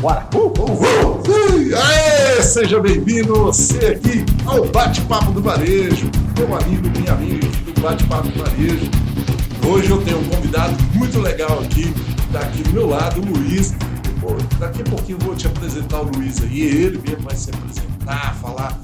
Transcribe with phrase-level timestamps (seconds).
[0.00, 0.26] Bora!
[0.34, 1.76] Uh, uh, uh.
[1.76, 8.28] Aê, seja bem-vindo você aqui ao Bate-Papo do Varejo, meu amigo, minha amiga do Bate-Papo
[8.28, 8.90] do Varejo.
[9.68, 11.92] Hoje eu tenho um convidado muito legal aqui,
[12.26, 13.74] está aqui do meu lado, o Luiz.
[14.58, 18.36] Daqui a pouquinho eu vou te apresentar o Luiz aí, ele mesmo vai se apresentar,
[18.36, 18.80] falar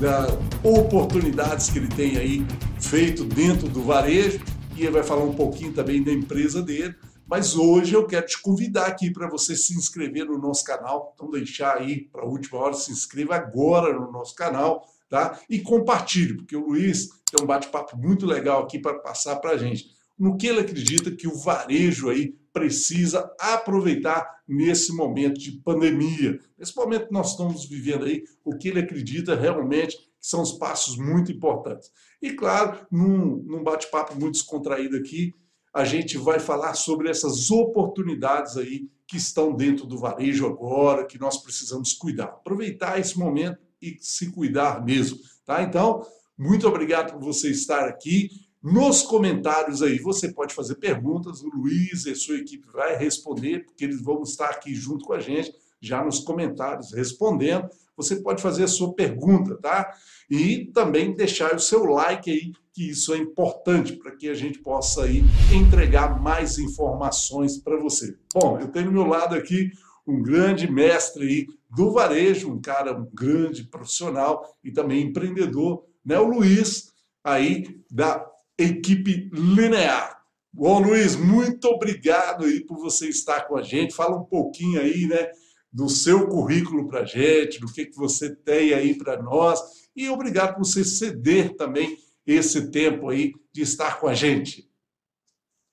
[0.00, 2.44] das oportunidades que ele tem aí
[2.80, 4.40] feito dentro do varejo
[4.76, 6.92] e ele vai falar um pouquinho também da empresa dele.
[7.26, 11.12] Mas hoje eu quero te convidar aqui para você se inscrever no nosso canal.
[11.14, 15.40] Então, deixar aí para a última hora, se inscreva agora no nosso canal, tá?
[15.50, 19.56] E compartilhe, porque o Luiz tem um bate-papo muito legal aqui para passar para a
[19.56, 19.96] gente.
[20.16, 26.38] No que ele acredita que o varejo aí precisa aproveitar nesse momento de pandemia.
[26.56, 30.52] Nesse momento que nós estamos vivendo aí, o que ele acredita realmente que são os
[30.52, 31.90] passos muito importantes.
[32.22, 35.34] E claro, num, num bate-papo muito descontraído aqui,
[35.76, 41.20] a gente vai falar sobre essas oportunidades aí que estão dentro do varejo agora, que
[41.20, 42.24] nós precisamos cuidar.
[42.24, 45.62] Aproveitar esse momento e se cuidar mesmo, tá?
[45.62, 46.00] Então,
[46.36, 48.30] muito obrigado por você estar aqui.
[48.62, 53.84] Nos comentários aí, você pode fazer perguntas, o Luiz e sua equipe vai responder, porque
[53.84, 57.68] eles vão estar aqui junto com a gente, já nos comentários, respondendo.
[57.98, 59.92] Você pode fazer a sua pergunta, tá?
[60.30, 64.58] E também deixar o seu like aí que isso é importante para que a gente
[64.58, 65.22] possa aí
[65.54, 68.14] entregar mais informações para você.
[68.34, 69.70] Bom, eu tenho do meu lado aqui
[70.06, 76.18] um grande mestre aí do varejo, um cara, um grande profissional e também empreendedor, né?
[76.18, 76.92] O Luiz,
[77.24, 78.24] aí da
[78.58, 80.22] equipe Linear.
[80.52, 83.94] Bom, Luiz, muito obrigado aí por você estar com a gente.
[83.94, 85.28] Fala um pouquinho aí, né,
[85.76, 89.60] do seu currículo para a gente, do que, que você tem aí para nós.
[89.94, 94.66] E obrigado por você ceder também esse tempo aí de estar com a gente.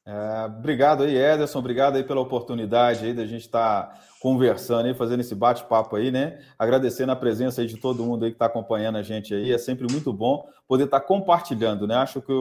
[0.06, 1.60] É, obrigado aí, Ederson.
[1.60, 6.12] Obrigado aí pela oportunidade aí da gente estar tá conversando e fazendo esse bate-papo aí,
[6.12, 6.42] né?
[6.60, 9.54] Agradecendo a presença aí de todo mundo aí que está acompanhando a gente aí.
[9.54, 11.96] É sempre muito bom poder estar tá compartilhando, né?
[11.96, 12.34] Acho que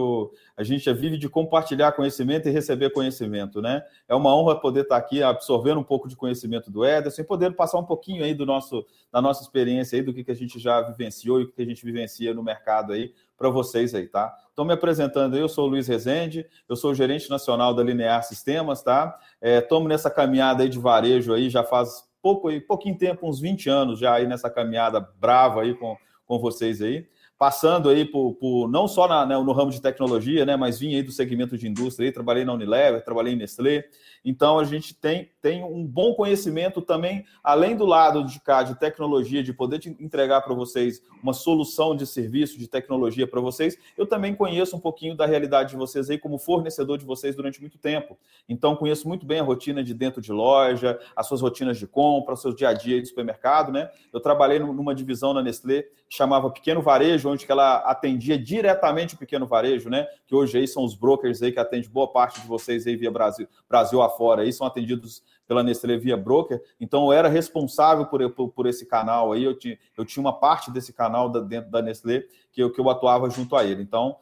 [0.57, 3.85] a gente vive de compartilhar conhecimento e receber conhecimento, né?
[4.09, 7.25] É uma honra poder estar tá aqui absorvendo um pouco de conhecimento do Ederson e
[7.25, 10.37] poder passar um pouquinho aí do nosso, da nossa experiência aí, do que, que a
[10.37, 14.07] gente já vivenciou e o que a gente vivencia no mercado aí para vocês aí,
[14.07, 14.33] tá?
[14.49, 18.85] Estou me apresentando eu sou o Luiz Rezende, eu sou gerente nacional da Linear Sistemas,
[18.85, 19.19] tá?
[19.43, 23.41] Estamos é, nessa caminhada aí de varejo aí, já faz pouco aí, pouquinho tempo, uns
[23.41, 27.09] 20 anos já aí nessa caminhada brava aí com, com vocês aí
[27.43, 30.95] passando aí por, por não só na, né, no ramo de tecnologia, né, mas vim
[30.95, 33.85] aí do segmento de indústria, aí, trabalhei na Unilever, trabalhei em Nestlé,
[34.25, 38.79] então a gente tem, tem um bom conhecimento também, além do lado de cá de
[38.79, 44.07] tecnologia, de poder entregar para vocês uma solução de serviço, de tecnologia para vocês, eu
[44.07, 47.77] também conheço um pouquinho da realidade de vocês aí como fornecedor de vocês durante muito
[47.77, 48.17] tempo.
[48.49, 52.35] Então conheço muito bem a rotina de dentro de loja, as suas rotinas de compra,
[52.35, 53.91] o seu dia a dia de supermercado, né?
[54.13, 59.19] Eu trabalhei numa divisão na Nestlé que chamava Pequeno Varejo, onde ela atendia diretamente o
[59.19, 60.07] pequeno varejo, né?
[60.27, 63.11] Que hoje aí são os brokers aí que atendem boa parte de vocês aí via
[63.11, 66.63] Brasil, Brasil afora, aí são atendidos pela Nestlé via broker.
[66.81, 70.33] Então eu era responsável por, por, por esse canal aí, eu tinha, eu tinha uma
[70.33, 73.83] parte desse canal da, dentro da Nestlé que eu, que eu atuava junto a ele.
[73.83, 74.17] Então,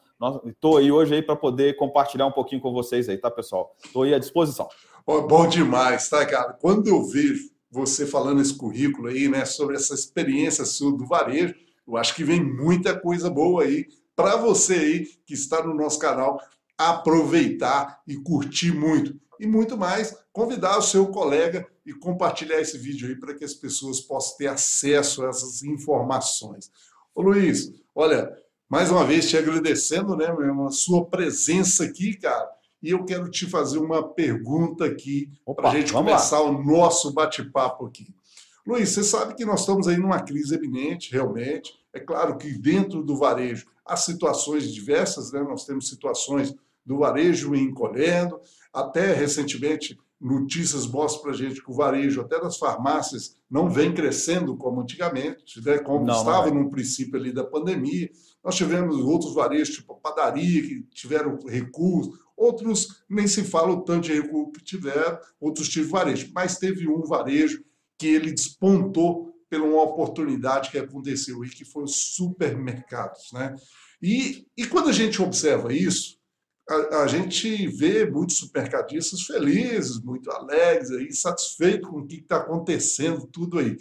[0.45, 3.75] estou aí hoje aí para poder compartilhar um pouquinho com vocês aí, tá, pessoal?
[3.83, 4.69] Estou aí à disposição.
[5.05, 6.53] Bom demais, tá, cara?
[6.53, 11.55] Quando eu vejo você falando esse currículo aí, né, sobre essa experiência sua do varejo,
[11.87, 15.99] eu acho que vem muita coisa boa aí para você aí que está no nosso
[15.99, 16.39] canal
[16.77, 19.19] aproveitar e curtir muito.
[19.39, 23.55] E muito mais, convidar o seu colega e compartilhar esse vídeo aí para que as
[23.55, 26.71] pessoas possam ter acesso a essas informações.
[27.13, 28.31] Ô Luiz, olha,
[28.69, 32.49] mais uma vez te agradecendo, né, a sua presença aqui, cara.
[32.81, 36.49] E eu quero te fazer uma pergunta aqui para a gente começar lá.
[36.49, 38.13] o nosso bate-papo aqui.
[38.65, 41.73] Luiz, você sabe que nós estamos aí numa crise eminente, realmente.
[41.93, 45.41] É claro que dentro do varejo há situações diversas, né?
[45.41, 46.53] nós temos situações
[46.85, 48.39] do varejo encolhendo,
[48.73, 53.91] até recentemente notícias mostram para a gente que o varejo, até das farmácias, não vem
[53.91, 55.79] crescendo como antigamente, né?
[55.79, 56.63] como não, estava não é.
[56.63, 58.09] no princípio ali da pandemia.
[58.43, 64.05] Nós tivemos outros varejos, tipo padaria, que tiveram recursos, outros nem se fala o tanto
[64.05, 67.63] de recurso que tiveram, outros de varejo, mas teve um varejo
[68.01, 73.31] que ele despontou pela uma oportunidade que aconteceu aí, que foi os supermercados.
[73.31, 73.55] Né?
[74.01, 76.17] E, e quando a gente observa isso,
[76.67, 82.37] a, a, gente vê muitos supermercadistas felizes, muito alegres, aí, satisfeitos com o que está
[82.37, 83.77] acontecendo, tudo aí.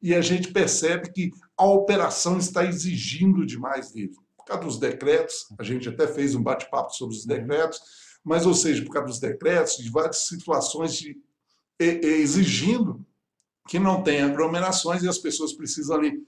[0.00, 4.12] E a gente percebe que a operação está exigindo demais dele.
[4.36, 7.80] Por causa dos decretos, a gente até fez um bate-papo sobre os decretos,
[8.22, 11.16] mas, ou seja, por causa dos decretos, de várias situações de,
[11.80, 13.04] exigindo
[13.68, 16.22] que não tem aglomerações e as pessoas precisam ali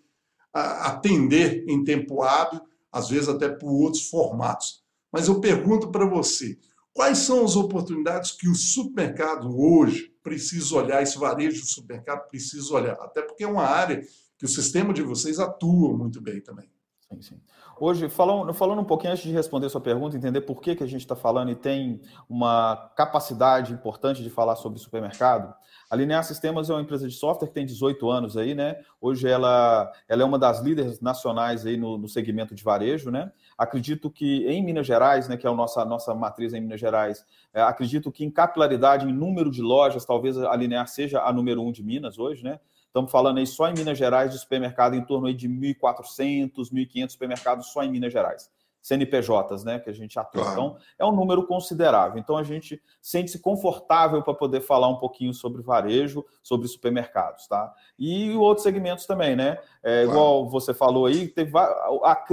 [0.53, 2.61] atender em tempo hábil,
[2.91, 4.83] às vezes até por outros formatos.
[5.13, 6.59] Mas eu pergunto para você,
[6.95, 12.73] quais são as oportunidades que o supermercado hoje precisa olhar, esse varejo do supermercado precisa
[12.75, 12.95] olhar?
[13.01, 14.03] Até porque é uma área
[14.39, 16.71] que o sistema de vocês atua muito bem também.
[17.13, 17.41] Sim, sim.
[17.79, 20.87] Hoje, falando, falando um pouquinho antes de responder sua pergunta, entender por que, que a
[20.87, 25.55] gente está falando e tem uma capacidade importante de falar sobre supermercado,
[25.89, 28.81] a Linear Sistemas é uma empresa de software que tem 18 anos aí, né?
[29.01, 33.31] Hoje ela, ela é uma das líderes nacionais aí no, no segmento de varejo, né?
[33.57, 37.25] Acredito que em Minas Gerais, né, que é a nossa, nossa matriz em Minas Gerais,
[37.55, 41.63] é, acredito que em capilaridade, em número de lojas, talvez a Linear seja a número
[41.63, 42.59] um de Minas hoje, né?
[42.97, 47.11] Estamos falando aí só em Minas Gerais de supermercado em torno aí de 1.400, 1.500
[47.11, 48.51] supermercados só em Minas Gerais.
[48.81, 50.41] CNPJs, né, que a gente atua.
[50.41, 50.53] Claro.
[50.53, 52.19] Então, é um número considerável.
[52.19, 57.71] Então, a gente sente-se confortável para poder falar um pouquinho sobre varejo, sobre supermercados, tá?
[57.99, 59.59] E outros segmentos também, né?
[59.83, 60.09] É, claro.
[60.09, 62.25] Igual você falou aí, teve a, a,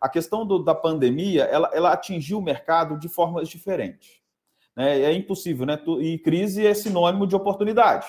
[0.00, 4.20] a questão do, da pandemia, ela, ela atingiu o mercado de formas diferentes.
[4.76, 5.00] Né?
[5.00, 5.76] É impossível, né?
[5.98, 8.06] E crise é sinônimo de oportunidade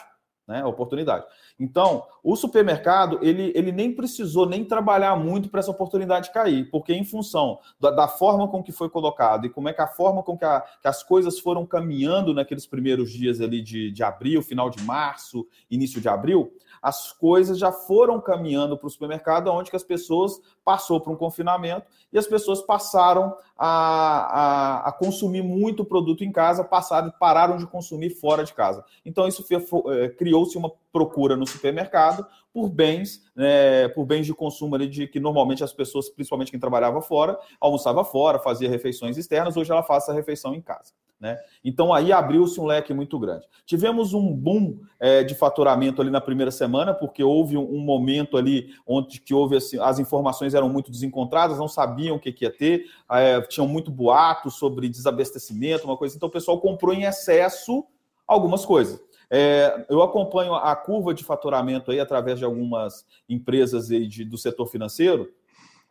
[0.48, 0.64] né?
[0.66, 1.26] Oportunidade.
[1.58, 6.94] Então, o supermercado, ele, ele nem precisou nem trabalhar muito para essa oportunidade cair, porque
[6.94, 10.22] em função da, da, forma com que foi colocado e como é que a forma
[10.22, 14.42] com que, a, que, as coisas foram caminhando naqueles primeiros dias ali de, de abril,
[14.42, 19.70] final de março, início de abril, as coisas já foram caminhando para o supermercado, onde
[19.70, 25.44] que as pessoas passou por um confinamento e as pessoas passaram a, a, a consumir
[25.44, 28.84] muito produto em casa, passaram, pararam de consumir fora de casa.
[29.06, 29.46] Então isso
[29.92, 35.08] é, criou-se uma procura no supermercado por bens, né, por bens de consumo ali de
[35.08, 39.84] que normalmente as pessoas, principalmente quem trabalhava fora, almoçava fora, fazia refeições externas, hoje ela
[39.84, 40.94] faz essa refeição em casa.
[41.20, 41.38] Né?
[41.66, 43.46] Então aí abriu-se um leque muito grande.
[43.66, 48.38] Tivemos um boom é, de faturamento ali na primeira semana, porque houve um, um momento
[48.38, 52.46] ali onde que houve assim, as informações eram muito desencontradas, não sabiam o que, que
[52.46, 56.16] ia ter, é, tinham muito boato sobre desabastecimento, uma coisa.
[56.16, 57.84] Então o pessoal comprou em excesso
[58.26, 59.04] algumas coisas.
[59.30, 64.38] É, eu acompanho a curva de faturamento aí através de algumas empresas aí de, do
[64.38, 65.32] setor financeiro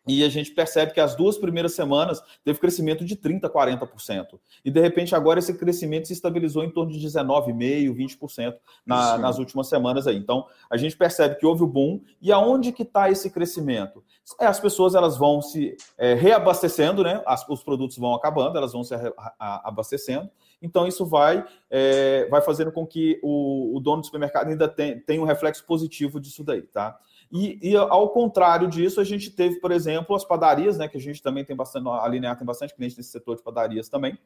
[0.07, 4.39] e a gente percebe que as duas primeiras semanas teve crescimento de 30%, 40%.
[4.63, 8.55] E de repente agora esse crescimento se estabilizou em torno de 19,5%, 20%
[8.85, 10.17] na, nas últimas semanas aí.
[10.17, 12.01] Então a gente percebe que houve o boom.
[12.21, 14.05] E aonde que está esse crescimento?
[14.39, 17.23] É, as pessoas elas vão se é, reabastecendo, né?
[17.27, 18.95] As, os produtos vão acabando, elas vão se
[19.39, 20.31] abastecendo.
[20.65, 25.21] Então, isso vai, é, vai fazendo com que o, o dono do supermercado ainda tenha,
[25.21, 26.99] um reflexo positivo disso daí, tá?
[27.31, 30.89] E, e, ao contrário disso, a gente teve, por exemplo, as padarias, né?
[30.89, 33.89] Que a gente também tem bastante, a Linear tem bastante cliente nesse setor de padarias
[33.89, 34.19] também.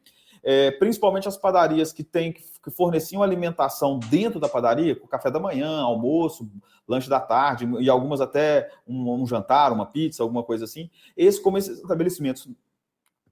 [0.43, 5.41] É, principalmente as padarias que têm que forneciam alimentação dentro da padaria, com café da
[5.41, 6.49] manhã, almoço,
[6.87, 10.89] lanche da tarde e algumas até um, um jantar, uma pizza, alguma coisa assim.
[11.17, 12.49] Esses, como esses estabelecimentos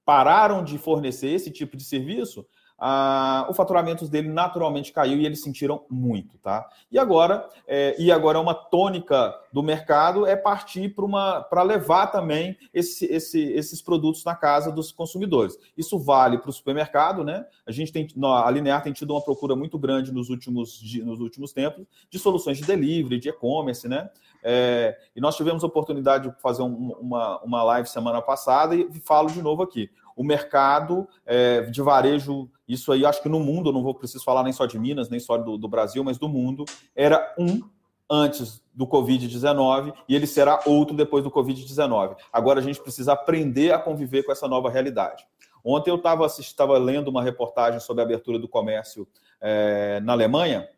[0.06, 2.46] pararam de fornecer esse tipo de serviço,
[2.78, 6.69] ah, o faturamento dele naturalmente caiu e eles sentiram muito, tá?
[6.93, 12.08] E agora, é, e agora uma tônica do mercado é partir para uma para levar
[12.08, 15.56] também esse, esse, esses produtos na casa dos consumidores.
[15.76, 17.46] Isso vale para o supermercado, né?
[17.67, 21.52] A gente tem a Linear tem tido uma procura muito grande nos últimos nos últimos
[21.52, 24.11] tempos de soluções de delivery, de e-commerce, né?
[24.43, 29.00] É, e nós tivemos a oportunidade de fazer um, uma, uma live semana passada e
[29.00, 33.70] falo de novo aqui o mercado é, de varejo, isso aí acho que no mundo,
[33.70, 36.28] não vou preciso falar nem só de Minas, nem só do, do Brasil, mas do
[36.28, 36.64] mundo,
[36.96, 37.61] era um
[38.08, 42.16] antes do Covid-19 e ele será outro depois do Covid-19.
[42.32, 45.26] Agora a gente precisa aprender a conviver com essa nova realidade.
[45.64, 49.06] Ontem eu estava lendo uma reportagem sobre a abertura do comércio
[49.40, 50.69] é, na Alemanha,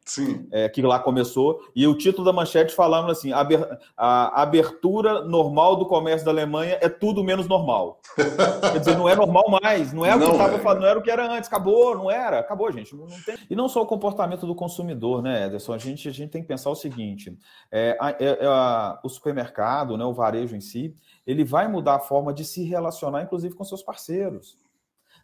[0.51, 3.31] é, que lá começou, e o título da manchete falando assim:
[3.97, 8.01] a abertura normal do comércio da Alemanha é tudo menos normal.
[8.73, 10.59] Quer dizer, não é normal mais, não é o que estava é.
[10.59, 12.95] falando, não era o que era antes, acabou, não era, acabou, gente.
[12.97, 13.37] Não, não tem...
[13.49, 15.75] E não só o comportamento do consumidor, né, Ederson?
[15.75, 17.37] A gente, a gente tem que pensar o seguinte:
[17.71, 20.95] é, é, é, a, o supermercado, né, o varejo em si,
[21.27, 24.57] ele vai mudar a forma de se relacionar, inclusive, com seus parceiros.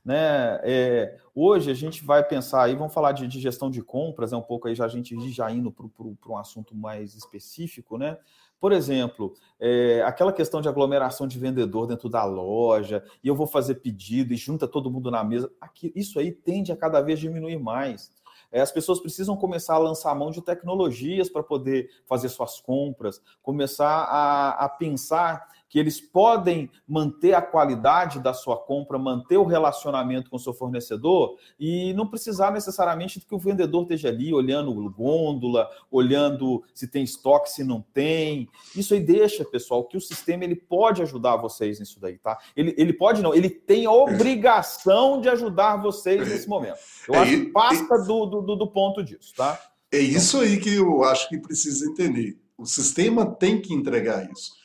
[0.05, 0.61] Né?
[0.63, 4.37] É, hoje a gente vai pensar aí, vamos falar de, de, gestão de compras, é
[4.37, 5.87] um pouco aí já a gente já indo para
[6.33, 8.19] um assunto mais específico, né?
[8.61, 13.47] Por exemplo, é, aquela questão de aglomeração de vendedor dentro da loja, e eu vou
[13.47, 17.19] fazer pedido e junta todo mundo na mesa, aqui, isso aí tende a cada vez
[17.19, 18.13] diminuir mais.
[18.53, 22.61] É, as pessoas precisam começar a lançar a mão de tecnologias para poder fazer suas
[22.61, 29.39] compras, começar a, a pensar que eles podem manter a qualidade da sua compra, manter
[29.39, 34.33] o relacionamento com o seu fornecedor e não precisar necessariamente que o vendedor esteja ali
[34.33, 38.49] olhando gôndola, olhando se tem estoque, se não tem.
[38.77, 42.39] Isso aí deixa, pessoal, que o sistema ele pode ajudar vocês nisso daí, tá?
[42.55, 46.79] Ele, ele pode não, ele tem a obrigação de ajudar vocês nesse momento.
[47.09, 49.61] Eu acho que passa do, do, do ponto disso, tá?
[49.91, 52.39] É isso aí que eu acho que precisa entender.
[52.57, 54.63] O sistema tem que entregar isso.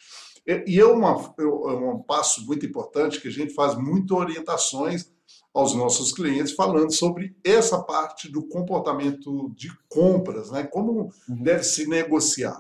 [0.68, 5.12] E é, uma, é um passo muito importante que a gente faz muito orientações
[5.54, 10.64] aos nossos clientes falando sobre essa parte do comportamento de compras, né?
[10.64, 11.44] Como uhum.
[11.44, 12.60] deve se negociar.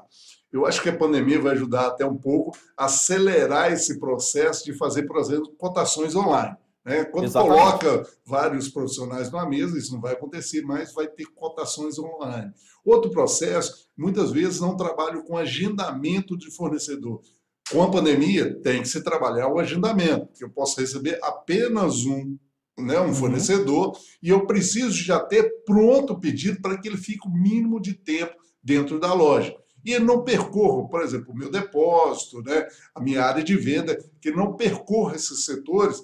[0.52, 4.74] Eu acho que a pandemia vai ajudar até um pouco a acelerar esse processo de
[4.74, 6.58] fazer, por exemplo, cotações online.
[6.84, 7.06] Né?
[7.06, 7.56] Quando Exatamente.
[7.56, 12.52] coloca vários profissionais numa mesa, isso não vai acontecer mais, vai ter cotações online.
[12.84, 17.22] Outro processo, muitas vezes não trabalho com agendamento de fornecedor.
[17.72, 22.38] Com a pandemia, tem que se trabalhar o agendamento, porque eu posso receber apenas um,
[22.78, 23.14] né, um uhum.
[23.14, 27.80] fornecedor e eu preciso já ter pronto o pedido para que ele fique o mínimo
[27.80, 29.56] de tempo dentro da loja.
[29.86, 34.32] E não percorro, por exemplo, o meu depósito, né, a minha área de venda, que
[34.32, 36.02] não percorra esses setores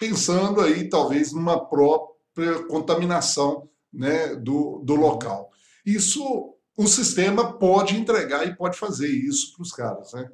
[0.00, 5.50] pensando aí talvez numa própria contaminação né, do, do local.
[5.84, 10.28] Isso o sistema pode entregar e pode fazer isso para os caras, né?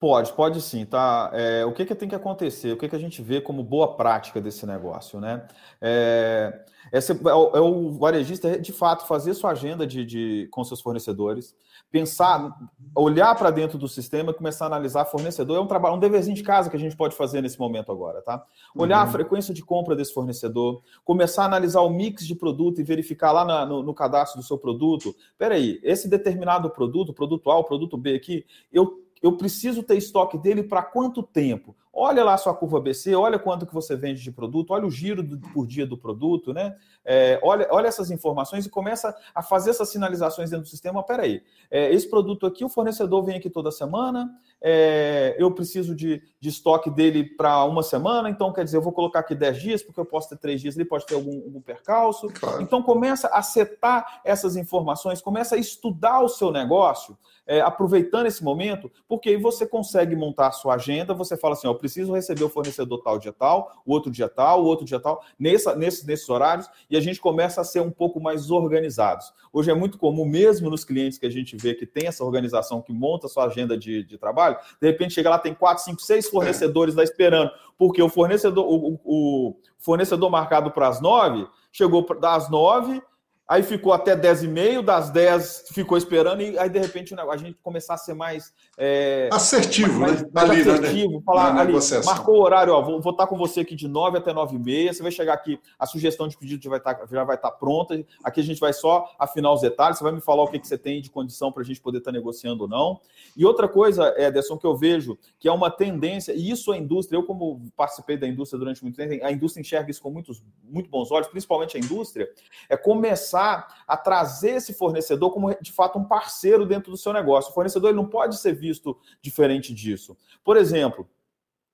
[0.00, 1.30] Pode, pode sim, tá?
[1.34, 2.72] É, o que, que tem que acontecer?
[2.72, 5.46] O que, que a gente vê como boa prática desse negócio, né?
[5.78, 10.64] É, esse, é, o, é o varejista, de fato, fazer sua agenda de, de com
[10.64, 11.54] seus fornecedores,
[11.90, 12.58] pensar,
[12.96, 15.58] olhar para dentro do sistema e começar a analisar fornecedor.
[15.58, 18.22] É um trabalho, um deverzinho de casa que a gente pode fazer nesse momento agora,
[18.22, 18.42] tá?
[18.74, 19.08] Olhar uhum.
[19.08, 23.32] a frequência de compra desse fornecedor, começar a analisar o mix de produto e verificar
[23.32, 25.14] lá na, no, no, cadastro do seu produto.
[25.36, 30.38] Peraí, esse determinado produto, produto A, o produto B aqui, eu eu preciso ter estoque
[30.38, 31.76] dele para quanto tempo?
[31.92, 34.90] Olha lá a sua curva BC, olha quanto que você vende de produto, olha o
[34.90, 36.76] giro do, por dia do produto, né?
[37.04, 41.02] É, olha, olha essas informações e começa a fazer essas sinalizações dentro do sistema.
[41.02, 44.30] Peraí, é, esse produto aqui, o fornecedor vem aqui toda semana,
[44.62, 48.92] é, eu preciso de, de estoque dele para uma semana, então quer dizer, eu vou
[48.92, 51.60] colocar aqui 10 dias, porque eu posso ter 3 dias, ele pode ter algum, algum
[51.60, 52.28] percalço.
[52.28, 52.62] Claro.
[52.62, 58.44] Então começa a setar essas informações, começa a estudar o seu negócio é, aproveitando esse
[58.44, 62.44] momento, porque aí você consegue montar a sua agenda, você fala assim, ó, preciso receber
[62.44, 66.04] o fornecedor tal dia tal, o outro dia tal, o outro dia tal, nessa, nesses,
[66.04, 69.32] nesses horários, e a gente começa a ser um pouco mais organizados.
[69.52, 72.82] Hoje é muito comum, mesmo nos clientes que a gente vê que tem essa organização,
[72.82, 76.28] que monta sua agenda de, de trabalho, de repente chega lá, tem quatro, cinco, seis
[76.28, 82.50] fornecedores lá esperando, porque o fornecedor, o, o fornecedor marcado para as nove, chegou das
[82.50, 83.02] nove,
[83.50, 87.36] aí ficou até 10 e meio, das 10 ficou esperando, e aí de repente a
[87.36, 90.28] gente começar a ser mais é, assertivo, mais, né?
[90.32, 90.72] Mais ali, né?
[90.72, 91.22] assertivo, né?
[91.26, 91.72] falar ali,
[92.04, 94.58] marcou o horário, ó, vou, vou estar com você aqui de 9 até 9 e
[94.60, 97.50] meia, você vai chegar aqui, a sugestão de pedido já vai estar, já vai estar
[97.50, 100.60] pronta, aqui a gente vai só afinar os detalhes, você vai me falar o que,
[100.60, 103.00] que você tem de condição para a gente poder estar negociando ou não.
[103.36, 107.18] E outra coisa, Ederson, que eu vejo, que é uma tendência, e isso a indústria,
[107.18, 110.88] eu como participei da indústria durante muito tempo, a indústria enxerga isso com muitos, muito
[110.88, 112.30] bons olhos, principalmente a indústria,
[112.68, 113.39] é começar
[113.86, 117.50] a trazer esse fornecedor como de fato um parceiro dentro do seu negócio.
[117.50, 120.16] O fornecedor ele não pode ser visto diferente disso.
[120.44, 121.08] Por exemplo,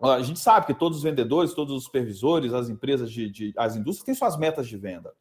[0.00, 3.76] a gente sabe que todos os vendedores, todos os supervisores, as empresas de, de as
[3.76, 5.12] indústrias têm suas metas de venda.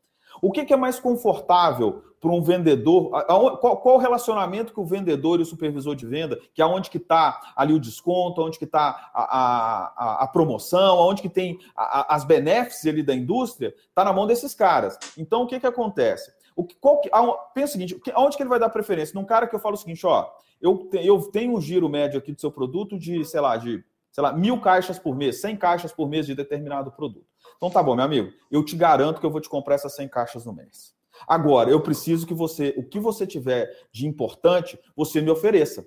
[0.41, 3.09] O que, que é mais confortável para um vendedor?
[3.25, 6.89] Qual, qual, o relacionamento que o vendedor e o supervisor de venda, que é onde
[6.89, 11.59] que está ali o desconto, onde que está a, a, a, promoção, onde que tem
[11.75, 14.97] a, as benefícios ali da indústria, está na mão desses caras.
[15.17, 16.31] Então, o que, que acontece?
[16.55, 17.09] O que, qual que,
[17.53, 19.13] pensa o seguinte, aonde que ele vai dar preferência?
[19.13, 20.29] Num cara que eu falo o seguinte, ó,
[20.61, 23.83] eu, te, eu tenho um giro médio aqui do seu produto de, sei lá, de
[24.15, 27.24] sei lá, mil caixas por mês, 100 caixas por mês de determinado produto.
[27.57, 30.09] Então tá bom, meu amigo, eu te garanto que eu vou te comprar essas 100
[30.09, 30.93] caixas no mês.
[31.27, 35.85] Agora, eu preciso que você, o que você tiver de importante, você me ofereça.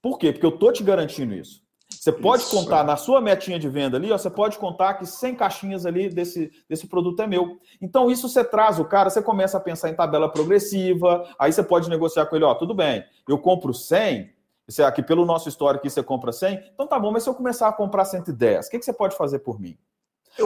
[0.00, 0.32] Por quê?
[0.32, 1.64] Porque eu tô te garantindo isso.
[1.90, 2.54] Você pode isso.
[2.54, 6.10] contar na sua metinha de venda ali, ó, você pode contar que 100 caixinhas ali
[6.10, 7.58] desse, desse produto é meu.
[7.80, 11.62] Então, isso você traz o cara, você começa a pensar em tabela progressiva, aí você
[11.62, 14.30] pode negociar com ele, ó, tudo bem, eu compro 100,
[14.68, 17.68] você aqui pelo nosso histórico você compra 100, então tá bom, mas se eu começar
[17.68, 19.78] a comprar 110, o que, que você pode fazer por mim?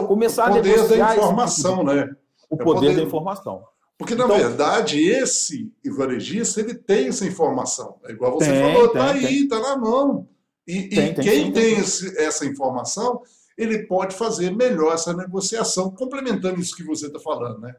[0.07, 2.15] Começar o poder da informação, tipo né?
[2.49, 3.63] O poder, é poder, da informação.
[3.97, 7.99] Porque, na então, verdade, esse varejista, ele tem essa informação.
[8.05, 10.27] É igual você tem, falou, está aí, está na mão.
[10.65, 13.21] E, tem, e tem, quem tem esse, essa informação,
[13.57, 17.75] ele pode fazer melhor essa negociação, complementando isso que você está falando, né?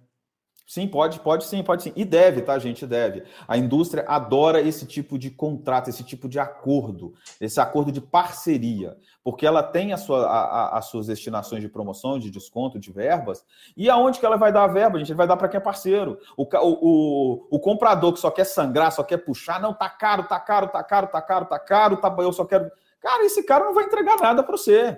[0.70, 1.92] Sim, pode, pode sim, pode sim.
[1.96, 2.86] E deve, tá, gente?
[2.86, 3.24] Deve.
[3.48, 8.96] A indústria adora esse tipo de contrato, esse tipo de acordo, esse acordo de parceria,
[9.24, 12.92] porque ela tem a sua, a, a, as suas destinações de promoção, de desconto, de
[12.92, 13.44] verbas,
[13.76, 15.08] e aonde que ela vai dar a verba, gente?
[15.08, 16.20] Ele vai dar para quem é parceiro.
[16.36, 20.38] O, o, o, comprador que só quer sangrar, só quer puxar, não, tá caro, tá
[20.38, 22.70] caro, tá caro, tá caro, tá caro, tá, eu só quero.
[23.00, 24.96] Cara, esse cara não vai entregar nada para você.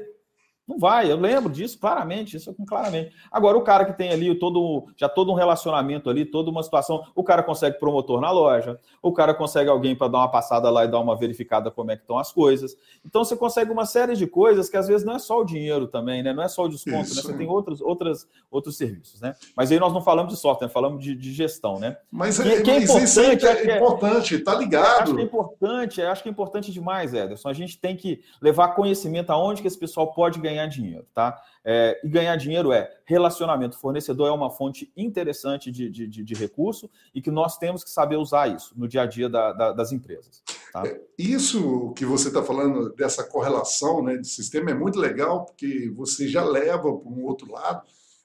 [0.66, 3.12] Não vai, eu lembro disso claramente, isso claramente.
[3.32, 7.04] Agora, o cara que tem ali todo, já todo um relacionamento ali, toda uma situação,
[7.16, 10.84] o cara consegue promotor na loja, o cara consegue alguém para dar uma passada lá
[10.84, 12.76] e dar uma verificada como é que estão as coisas.
[13.04, 15.88] Então, você consegue uma série de coisas que às vezes não é só o dinheiro
[15.88, 16.32] também, né?
[16.32, 17.22] Não é só o desconto, né?
[17.22, 19.34] Você tem outros, outras, outros serviços, né?
[19.56, 21.96] Mas aí nós não falamos de software, falamos de, de gestão, né?
[22.08, 25.02] Mas, que, é, que é importante, é, é importante, tá ligado?
[25.02, 27.48] Acho que é importante, acho que é importante demais, Ederson.
[27.48, 31.40] A gente tem que levar conhecimento aonde que esse pessoal pode ganhar ganhar dinheiro, tá?
[31.64, 33.78] É, e ganhar dinheiro é relacionamento.
[33.78, 38.16] Fornecedor é uma fonte interessante de, de, de, recurso e que nós temos que saber
[38.16, 40.42] usar isso no dia a dia da, da, das empresas.
[40.72, 40.86] Tá?
[40.86, 45.90] É, isso que você está falando dessa correlação né, de sistema é muito legal, porque
[45.94, 47.82] você já leva para um outro lado,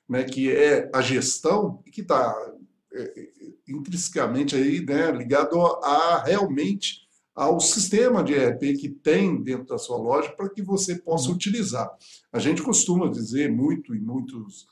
[0.09, 2.35] né, que é a gestão, e que está
[2.93, 3.27] é, é,
[3.67, 7.06] intrinsecamente aí, né, ligado a realmente
[7.37, 11.35] ao sistema de ERP que tem dentro da sua loja para que você possa uhum.
[11.35, 11.87] utilizar.
[12.33, 14.65] A gente costuma dizer muito em muitos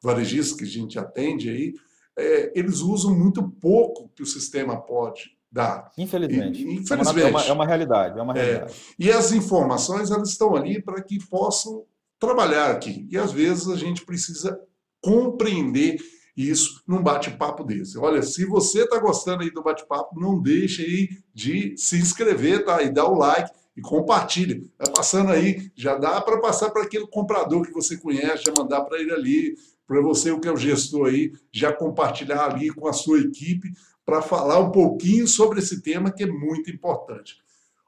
[0.00, 1.74] varejistas que a gente atende aí,
[2.16, 5.90] é, eles usam muito pouco que o sistema pode dar.
[5.98, 6.62] Infelizmente.
[6.62, 7.26] E, infelizmente.
[7.26, 8.18] É uma, é uma, realidade.
[8.18, 8.42] É uma é.
[8.42, 8.72] realidade.
[8.72, 11.84] É, e as informações elas estão ali para que possam
[12.20, 13.08] trabalhar aqui.
[13.10, 14.56] E às vezes a gente precisa
[15.00, 15.98] compreender
[16.36, 17.98] isso num bate-papo desse.
[17.98, 22.82] Olha, se você está gostando aí do bate-papo, não deixe aí de se inscrever, tá?
[22.82, 24.70] E dar o like e compartilhe.
[24.78, 28.82] Vai passando aí, já dá para passar para aquele comprador que você conhece, já mandar
[28.82, 32.88] para ele ali, para você, o que é o gestor aí, já compartilhar ali com
[32.88, 33.72] a sua equipe
[34.04, 37.36] para falar um pouquinho sobre esse tema que é muito importante.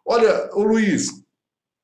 [0.05, 1.09] Olha, o Luiz,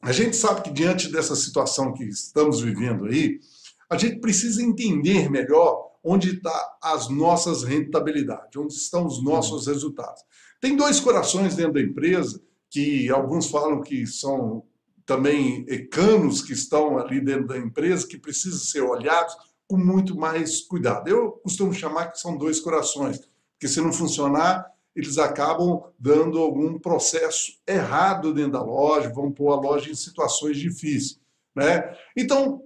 [0.02, 3.40] a gente sabe que diante dessa situação que estamos vivendo aí,
[3.88, 10.23] a gente precisa entender melhor onde está as nossas rentabilidades, onde estão os nossos resultados.
[10.61, 14.64] Tem dois corações dentro da empresa, que alguns falam que são
[15.04, 19.35] também canos que estão ali dentro da empresa, que precisam ser olhados
[19.66, 21.09] com muito mais cuidado.
[21.09, 23.18] Eu costumo chamar que são dois corações,
[23.53, 29.53] porque se não funcionar, eles acabam dando algum processo errado dentro da loja, vão pôr
[29.53, 31.18] a loja em situações difíceis.
[31.55, 31.92] Né?
[32.16, 32.62] Então,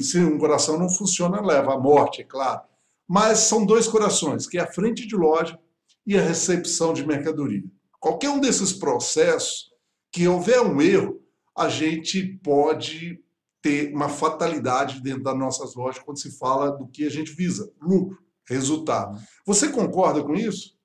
[0.00, 2.62] se um coração não funciona, leva à morte, é claro.
[3.08, 5.58] Mas são dois corações, que é a frente de loja
[6.06, 7.64] e a recepção de mercadoria.
[7.98, 9.70] Qualquer um desses processos
[10.12, 11.20] que houver um erro,
[11.56, 13.18] a gente pode
[13.60, 17.72] ter uma fatalidade dentro das nossas lojas quando se fala do que a gente visa,
[17.80, 18.18] lucro,
[18.48, 19.20] resultado.
[19.44, 20.76] Você concorda com isso?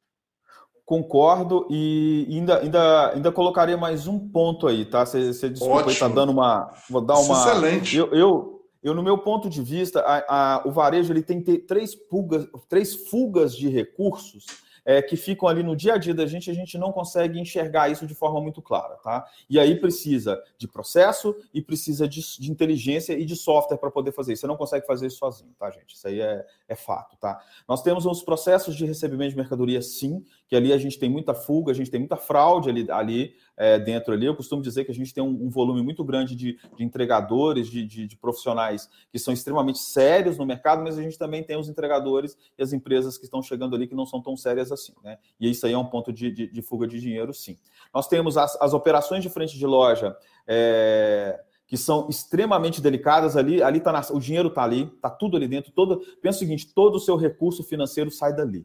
[0.85, 5.05] Concordo e ainda, ainda, ainda colocaria mais um ponto aí, tá?
[5.05, 6.73] Você, você desculpa, está dando uma.
[6.89, 7.37] Vou dar uma.
[7.37, 7.95] Excelente.
[7.95, 11.59] Eu, eu, eu, no meu ponto de vista, a, a, o varejo ele tem ter
[11.59, 14.45] três fugas, três fugas de recursos
[14.85, 17.89] é, que ficam ali no dia a dia da gente, a gente não consegue enxergar
[17.89, 19.25] isso de forma muito clara, tá?
[19.49, 24.11] E aí precisa de processo e precisa de, de inteligência e de software para poder
[24.11, 24.41] fazer isso.
[24.41, 25.95] Você não consegue fazer isso sozinho, tá, gente?
[25.95, 27.41] Isso aí é, é fato, tá?
[27.67, 31.33] Nós temos os processos de recebimento de mercadoria, sim, que ali a gente tem muita
[31.33, 34.25] fuga, a gente tem muita fraude ali, ali é, dentro ali.
[34.25, 37.67] Eu costumo dizer que a gente tem um, um volume muito grande de, de entregadores,
[37.67, 41.57] de, de, de, profissionais que são extremamente sérios no mercado, mas a gente também tem
[41.57, 44.93] os entregadores e as empresas que estão chegando ali que não são tão sérias assim,
[45.03, 45.17] né?
[45.39, 47.57] E isso aí é um ponto de, fuga de dinheiro, sim.
[47.93, 50.15] Nós temos as, as operações de frente de loja.
[50.47, 55.37] É, que são extremamente delicadas ali, ali tá na, o dinheiro está ali, está tudo
[55.37, 58.63] ali dentro, todo, pensa o seguinte, todo o seu recurso financeiro sai dali.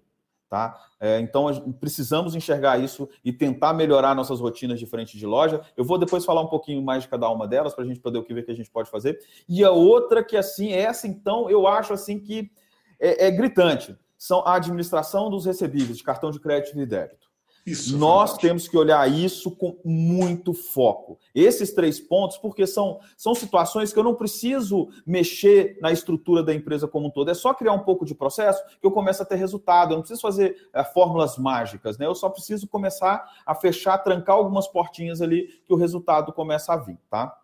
[0.49, 0.81] Tá?
[0.99, 1.47] É, então,
[1.79, 5.61] precisamos enxergar isso e tentar melhorar nossas rotinas de frente de loja.
[5.77, 8.23] Eu vou depois falar um pouquinho mais de cada uma delas para a gente poder
[8.23, 9.19] ver o que a gente pode fazer.
[9.47, 12.51] E a outra que, assim, essa, então, eu acho assim que
[12.99, 13.95] é, é gritante.
[14.17, 17.28] São a administração dos recebíveis de cartão de crédito e débito.
[17.71, 21.19] Isso, Nós temos que olhar isso com muito foco.
[21.35, 26.55] Esses três pontos, porque são, são situações que eu não preciso mexer na estrutura da
[26.55, 27.31] empresa como um todo.
[27.31, 29.93] É só criar um pouco de processo que eu começo a ter resultado.
[29.93, 32.07] Eu não preciso fazer é, fórmulas mágicas, né?
[32.07, 36.77] Eu só preciso começar a fechar, trancar algumas portinhas ali que o resultado começa a
[36.77, 37.37] vir, tá?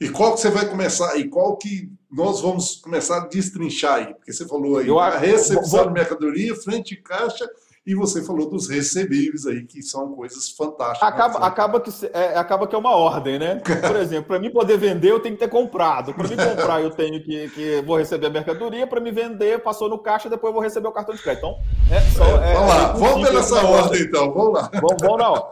[0.00, 1.16] E qual que você vai começar?
[1.18, 4.14] E qual que nós vamos começar a destrinchar aí?
[4.14, 7.48] Porque você falou aí, eu, a recepção vou, de mercadoria, frente de caixa
[7.86, 11.06] E você falou dos recebíveis aí, que são coisas fantásticas.
[11.06, 13.56] Acaba, acaba, que, é, acaba que é uma ordem, né?
[13.86, 16.14] Por exemplo, para mim poder vender, eu tenho que ter comprado.
[16.14, 18.86] Para mim comprar, eu tenho que, que vou receber a mercadoria.
[18.86, 21.46] Para me vender, passou no caixa, depois eu vou receber o cartão de crédito.
[21.46, 21.60] Então,
[21.94, 24.32] é só, é, vamos lá, vamos pela essa ordem, então.
[24.32, 24.70] Vamos lá.
[24.72, 25.50] Vamos, vamos não.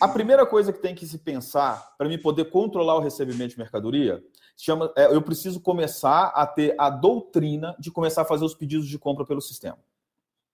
[0.00, 3.58] A primeira coisa que tem que se pensar para me poder controlar o recebimento de
[3.58, 4.22] mercadoria
[4.56, 8.88] chama, é, eu preciso começar a ter a doutrina de começar a fazer os pedidos
[8.88, 9.78] de compra pelo sistema.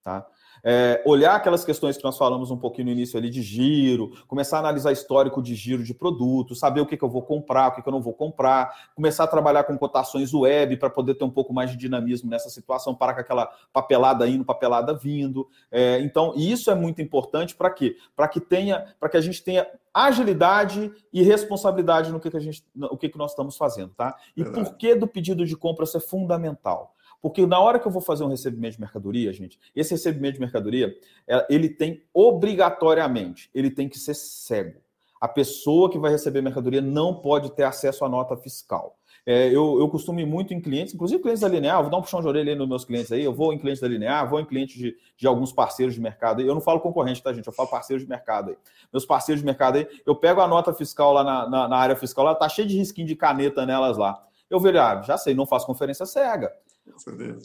[0.02, 0.26] Tá?
[0.62, 4.56] É, olhar aquelas questões que nós falamos um pouquinho no início ali de giro, começar
[4.56, 7.72] a analisar histórico de giro de produto, saber o que, que eu vou comprar, o
[7.72, 11.24] que, que eu não vou comprar, começar a trabalhar com cotações web para poder ter
[11.24, 15.48] um pouco mais de dinamismo nessa situação, para com aquela papelada indo, papelada vindo.
[15.70, 17.96] É, então, isso é muito importante para quê?
[18.14, 22.40] Para que tenha, para que a gente tenha agilidade e responsabilidade no que, que a
[22.40, 24.16] gente, no que, que nós estamos fazendo, tá?
[24.36, 24.64] E Verdade.
[24.64, 26.94] por que do pedido de compra isso é fundamental?
[27.22, 30.40] Porque na hora que eu vou fazer um recebimento de mercadoria, gente, esse recebimento de
[30.40, 30.94] mercadoria,
[31.28, 34.80] é, ele tem obrigatoriamente, ele tem que ser cego.
[35.20, 38.96] A pessoa que vai receber mercadoria não pode ter acesso à nota fiscal.
[39.26, 42.02] É, eu, eu costumo ir muito em clientes, inclusive clientes da Linear, vou dar um
[42.02, 44.40] puxão de orelha aí nos meus clientes aí, eu vou em clientes da Linear, vou
[44.40, 46.40] em clientes de, de alguns parceiros de mercado.
[46.40, 47.46] Eu não falo concorrente, tá, gente?
[47.46, 48.56] Eu falo parceiros de mercado aí.
[48.90, 51.96] Meus parceiros de mercado aí, eu pego a nota fiscal lá na, na, na área
[51.96, 54.24] fiscal, ela tá cheia de risquinho de caneta nelas lá.
[54.48, 56.50] Eu vejo, ah, já sei, não faço conferência cega.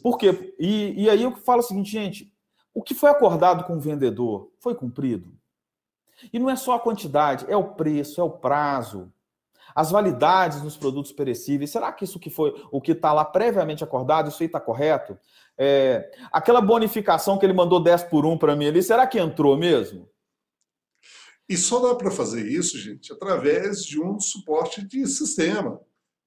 [0.02, 0.54] Por quê?
[0.58, 2.32] E, e aí eu falo o seguinte, gente:
[2.74, 5.32] o que foi acordado com o vendedor foi cumprido?
[6.32, 9.12] E não é só a quantidade, é o preço, é o prazo,
[9.74, 11.70] as validades nos produtos perecíveis.
[11.70, 15.18] Será que isso que foi o que está lá previamente acordado, isso aí está correto?
[15.58, 19.56] É, aquela bonificação que ele mandou 10 por 1 para mim ali, será que entrou
[19.56, 20.08] mesmo?
[21.48, 25.80] E só dá para fazer isso, gente, através de um suporte de sistema.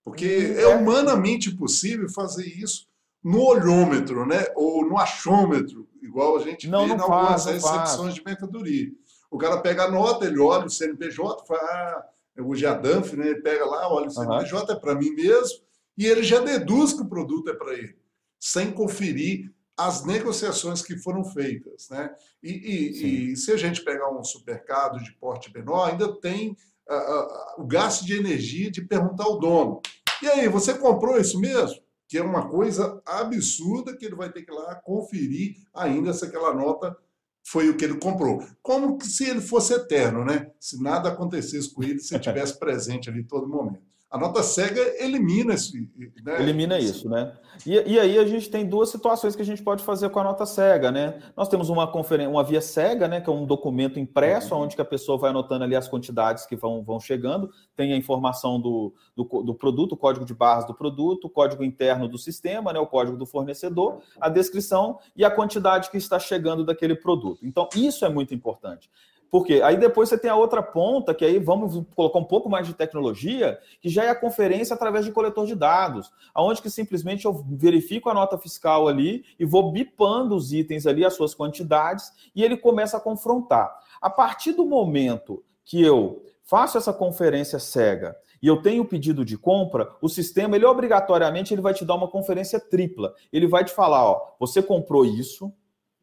[0.04, 2.89] Porque é, é humanamente possível fazer isso
[3.24, 4.46] no olhômetro, né?
[4.56, 8.92] Ou no achômetro, igual a gente não, vê em algumas recepções de mercadoria.
[9.30, 12.06] O cara pega a nota, ele olha o CNPJ, fala, ah,
[12.40, 13.28] hoje é a DANF, né?
[13.28, 14.78] Ele pega lá, olha, o CNPJ uhum.
[14.78, 15.60] é para mim mesmo,
[15.98, 17.98] e ele já deduz que o produto é para ele,
[18.40, 22.14] sem conferir as negociações que foram feitas, né?
[22.44, 26.52] E, e, e, se a gente pegar um supermercado de porte menor, ainda tem
[26.90, 29.82] uh, uh, o gasto de energia de perguntar ao dono.
[30.22, 31.80] E aí, você comprou isso mesmo?
[32.10, 36.26] Que é uma coisa absurda que ele vai ter que ir lá conferir ainda se
[36.26, 36.98] aquela nota
[37.44, 38.44] foi o que ele comprou.
[38.64, 40.52] Como se ele fosse eterno, né?
[40.60, 43.88] Se nada acontecesse com ele, se ele estivesse presente ali todo momento.
[44.12, 45.88] A nota cega elimina esse.
[46.24, 46.42] Né?
[46.42, 47.32] Elimina isso, né?
[47.64, 50.24] E, e, aí a gente tem duas situações que a gente pode fazer com a
[50.24, 51.22] nota cega, né?
[51.38, 53.22] Nós temos uma conferência, uma via cega, né?
[53.22, 54.62] Que é um documento impresso, uhum.
[54.62, 57.96] onde que a pessoa vai anotando ali as quantidades que vão, vão chegando, tem a
[57.96, 62.18] informação do, do, do produto, o código de barras do produto, o código interno do
[62.18, 62.80] sistema, né?
[62.80, 67.46] O código do fornecedor, a descrição e a quantidade que está chegando daquele produto.
[67.46, 68.90] Então, isso é muito importante.
[69.32, 72.66] Porque aí depois você tem a outra ponta, que aí vamos colocar um pouco mais
[72.66, 77.26] de tecnologia, que já é a conferência através de coletor de dados, aonde que simplesmente
[77.26, 82.12] eu verifico a nota fiscal ali e vou bipando os itens ali, as suas quantidades,
[82.36, 83.72] e ele começa a confrontar.
[84.02, 89.24] A partir do momento que eu faço essa conferência cega e eu tenho o pedido
[89.24, 93.14] de compra, o sistema, ele obrigatoriamente ele vai te dar uma conferência tripla.
[93.32, 95.54] Ele vai te falar, ó, você comprou isso,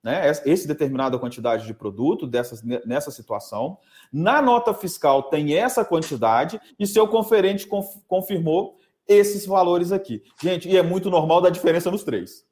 [0.07, 3.77] né, esse determinada quantidade de produto dessas, nessa situação.
[4.13, 10.23] Na nota fiscal tem essa quantidade e seu conferente conf, confirmou esses valores aqui.
[10.41, 12.45] Gente, e é muito normal dar diferença nos três.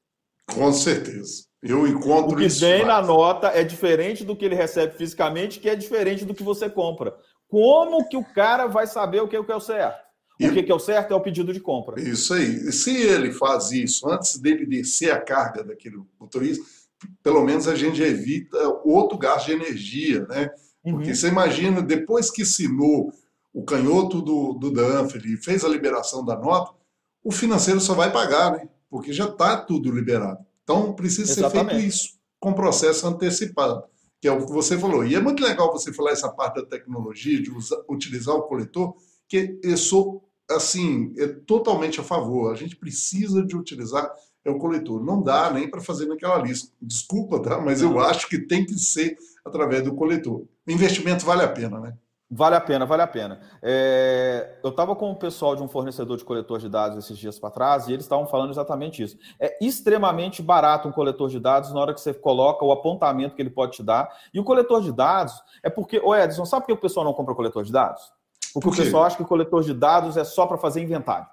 [0.53, 1.45] Com certeza.
[1.63, 5.69] Eu encontro O que vem na nota é diferente do que ele recebe fisicamente, que
[5.69, 7.17] é diferente do que você compra.
[7.47, 10.03] Como que o cara vai saber o que é o, que é o certo?
[10.41, 12.01] O que é o certo é o pedido de compra.
[12.01, 12.73] Isso aí.
[12.73, 16.65] Se ele faz isso antes dele descer a carga daquele motorista,
[17.23, 20.51] pelo menos a gente evita outro gasto de energia, né?
[20.83, 21.15] Porque uhum.
[21.15, 23.13] você imagina, depois que assinou
[23.53, 26.73] o canhoto do, do Danfer e fez a liberação da nota,
[27.23, 28.69] o financeiro só vai pagar, né?
[28.91, 30.45] Porque já está tudo liberado.
[30.63, 31.75] Então precisa Exatamente.
[31.75, 33.85] ser feito isso, com processo antecipado,
[34.21, 35.07] que é o que você falou.
[35.07, 38.95] E é muito legal você falar essa parte da tecnologia, de usar, utilizar o coletor,
[39.29, 42.53] que eu sou, assim, é totalmente a favor.
[42.53, 44.13] A gente precisa de utilizar
[44.45, 45.03] é o coletor.
[45.03, 46.73] Não dá nem para fazer naquela lista.
[46.81, 47.61] Desculpa, tá?
[47.61, 50.45] Mas eu acho que tem que ser através do coletor.
[50.67, 51.95] O investimento vale a pena, né?
[52.31, 53.41] Vale a pena, vale a pena.
[53.63, 57.39] É, eu estava com o pessoal de um fornecedor de coletor de dados esses dias
[57.39, 59.17] para trás e eles estavam falando exatamente isso.
[59.39, 63.43] É extremamente barato um coletor de dados na hora que você coloca o apontamento que
[63.43, 64.09] ele pode te dar.
[64.33, 67.13] E o coletor de dados é porque, ô Edson, sabe por que o pessoal não
[67.13, 68.03] compra coletor de dados?
[68.53, 71.27] Porque Por o pessoal acha que o coletor de dados é só para fazer inventário.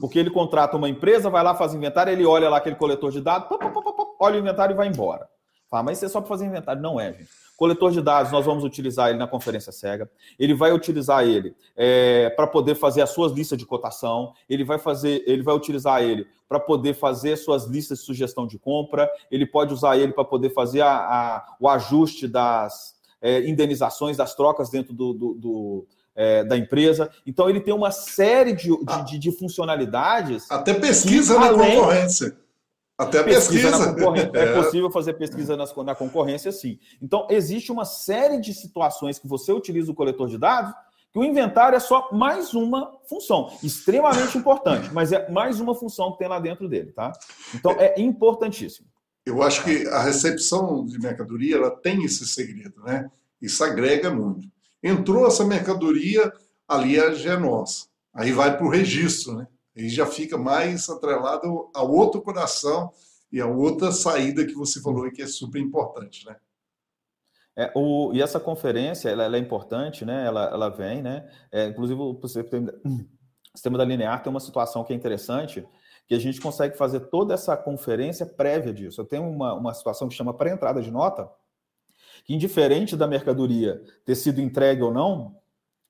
[0.00, 3.20] Porque ele contrata uma empresa, vai lá, faz inventário, ele olha lá aquele coletor de
[3.20, 5.28] dados, pop, pop, pop, olha o inventário e vai embora.
[5.70, 6.82] Fala, mas isso é só para fazer inventário.
[6.82, 7.28] Não é, gente.
[7.56, 10.10] Coletor de dados, nós vamos utilizar ele na conferência cega.
[10.38, 14.32] Ele vai utilizar ele é, para poder fazer as suas listas de cotação.
[14.48, 18.58] Ele vai fazer, ele vai utilizar ele para poder fazer suas listas de sugestão de
[18.58, 19.08] compra.
[19.30, 24.34] Ele pode usar ele para poder fazer a, a, o ajuste das é, indenizações, das
[24.34, 27.10] trocas dentro do, do, do é, da empresa.
[27.26, 30.50] Então, ele tem uma série de, de, de, de funcionalidades.
[30.50, 32.36] Até pesquisa na além, concorrência.
[32.98, 33.70] Até pesquisa.
[33.70, 33.78] pesquisa.
[33.78, 34.30] Na concorrência.
[34.34, 34.44] É.
[34.50, 36.78] é possível fazer pesquisa na, na concorrência, sim.
[37.00, 40.74] Então, existe uma série de situações que você utiliza o coletor de dados
[41.12, 46.12] que o inventário é só mais uma função, extremamente importante, mas é mais uma função
[46.12, 47.12] que tem lá dentro dele, tá?
[47.54, 48.86] Então é importantíssimo.
[49.26, 53.10] Eu acho que a recepção de mercadoria ela tem esse segredo, né?
[53.42, 54.48] Isso agrega muito.
[54.82, 56.32] Entrou essa mercadoria,
[56.66, 57.86] ali já é nossa.
[58.12, 59.46] Aí vai para o registro, né?
[59.76, 62.90] Aí já fica mais atrelado ao outro coração
[63.32, 66.36] e a outra saída que você falou e que é super importante, né?
[67.56, 70.24] É, o, e essa conferência, ela, ela, é importante, né?
[70.24, 71.28] Ela, ela vem, né?
[71.52, 72.18] É, inclusive, o
[73.54, 75.66] sistema da Linear tem uma situação que é interessante,
[76.06, 79.00] que a gente consegue fazer toda essa conferência prévia disso.
[79.00, 81.30] Eu tenho uma, uma situação que chama pré-entrada de nota,
[82.24, 85.36] que indiferente da mercadoria ter sido entregue ou não,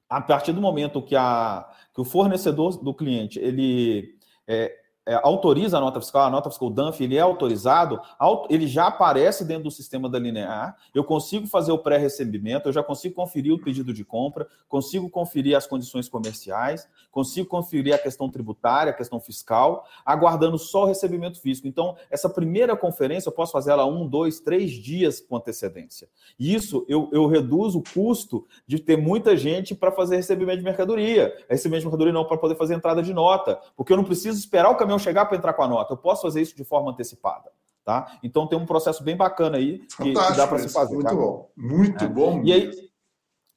[0.09, 4.16] a partir do momento que, a, que o fornecedor do cliente ele
[4.47, 4.75] é,
[5.07, 8.01] é, autoriza a nota fiscal, a nota fiscal DANF, ele é autorizado,
[8.49, 12.83] ele já aparece dentro do sistema da linear, eu consigo fazer o pré-recebimento, eu já
[12.83, 18.29] consigo conferir o pedido de compra, consigo conferir as condições comerciais, consigo conferir a questão
[18.31, 21.67] tributária, a questão fiscal, aguardando só o recebimento físico.
[21.67, 26.09] Então, essa primeira conferência, eu posso fazer ela um, dois, três dias com antecedência.
[26.39, 31.35] Isso, eu, eu reduzo o custo de ter muita gente para fazer recebimento de mercadoria.
[31.49, 34.71] Recebimento de mercadoria não para poder fazer entrada de nota, porque eu não preciso esperar
[34.71, 35.92] o caminhão chegar para entrar com a nota.
[35.92, 37.50] Eu posso fazer isso de forma antecipada.
[37.85, 38.18] Tá?
[38.22, 40.94] Então tem um processo bem bacana aí que, que dá para se fazer.
[40.94, 42.09] Muito bom, muito é.
[42.09, 42.42] bom.
[42.44, 42.70] E aí,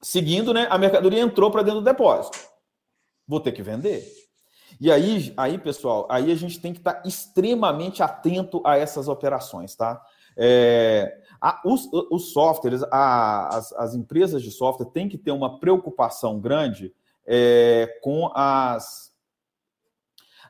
[0.00, 2.38] seguindo, né, a mercadoria entrou para dentro do depósito.
[3.28, 4.04] Vou ter que vender.
[4.80, 9.76] E aí, aí, pessoal, aí a gente tem que estar extremamente atento a essas operações,
[9.76, 10.02] tá?
[10.36, 15.60] É, a, os, os softwares, a, as, as empresas de software têm que ter uma
[15.60, 16.92] preocupação grande
[17.24, 19.13] é, com as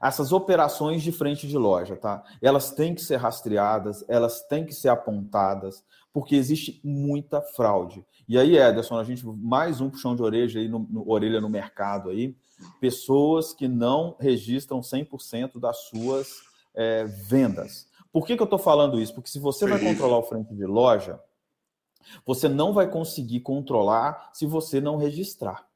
[0.07, 2.23] essas operações de frente de loja, tá?
[2.43, 8.05] Elas têm que ser rastreadas, elas têm que ser apontadas, porque existe muita fraude.
[8.29, 11.49] E aí, Ederson, a gente mais um puxão de orelha aí no, no orelha no
[11.49, 12.37] mercado aí,
[12.81, 16.43] pessoas que não registram 100% das suas
[16.75, 17.89] é, vendas.
[18.13, 19.15] Por que, que eu estou falando isso?
[19.15, 21.19] Porque se você vai controlar o frente de loja,
[22.27, 25.67] você não vai conseguir controlar se você não registrar.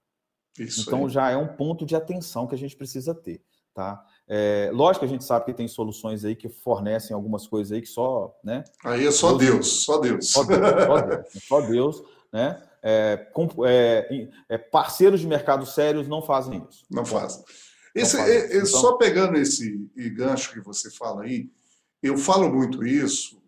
[0.59, 1.11] Isso então aí.
[1.11, 3.43] já é um ponto de atenção que a gente precisa ter,
[3.75, 4.05] tá?
[4.29, 7.81] É, lógico que a gente sabe que tem soluções aí que fornecem algumas coisas aí
[7.81, 8.63] que só, né?
[8.85, 10.31] Aí é só Deus, só Deus.
[10.31, 12.63] Só Deus, só Deus, só Deus né?
[12.83, 16.85] É, com, é, é, parceiros de mercado sérios não fazem isso.
[16.91, 17.43] Não fazem.
[17.95, 18.37] Esse, não fazem.
[18.37, 18.67] É, é, então...
[18.67, 21.51] Só pegando esse gancho que você fala aí,
[22.03, 23.39] eu falo muito isso,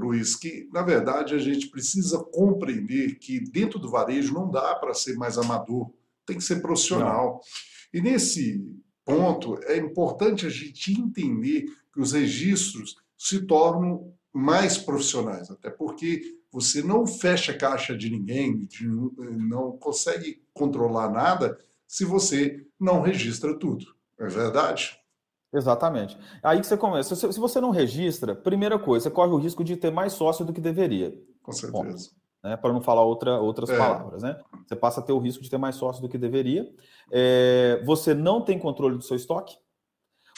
[0.00, 4.94] Luiz, que na verdade a gente precisa compreender que dentro do varejo não dá para
[4.94, 5.90] ser mais amador,
[6.26, 7.34] tem que ser profissional.
[7.34, 7.40] Não.
[7.92, 8.64] E nesse
[9.16, 16.38] ponto, é importante a gente entender que os registros se tornam mais profissionais, até porque
[16.52, 18.68] você não fecha caixa de ninguém,
[19.20, 23.86] não consegue controlar nada se você não registra tudo.
[24.18, 24.98] É verdade?
[25.52, 26.16] Exatamente.
[26.42, 27.16] Aí que você começa.
[27.16, 30.52] Se você não registra, primeira coisa, você corre o risco de ter mais sócio do
[30.52, 31.12] que deveria.
[31.42, 32.10] Com certeza.
[32.10, 33.76] Bom, né, para não falar outra, outras é.
[33.76, 34.22] palavras.
[34.22, 34.38] Né?
[34.66, 36.72] Você passa a ter o risco de ter mais sócios do que deveria.
[37.12, 39.56] É, você não tem controle do seu estoque,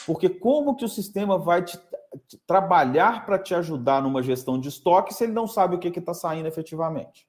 [0.05, 1.79] porque como que o sistema vai te,
[2.27, 5.87] te trabalhar para te ajudar numa gestão de estoque se ele não sabe o que
[5.87, 7.27] está saindo efetivamente?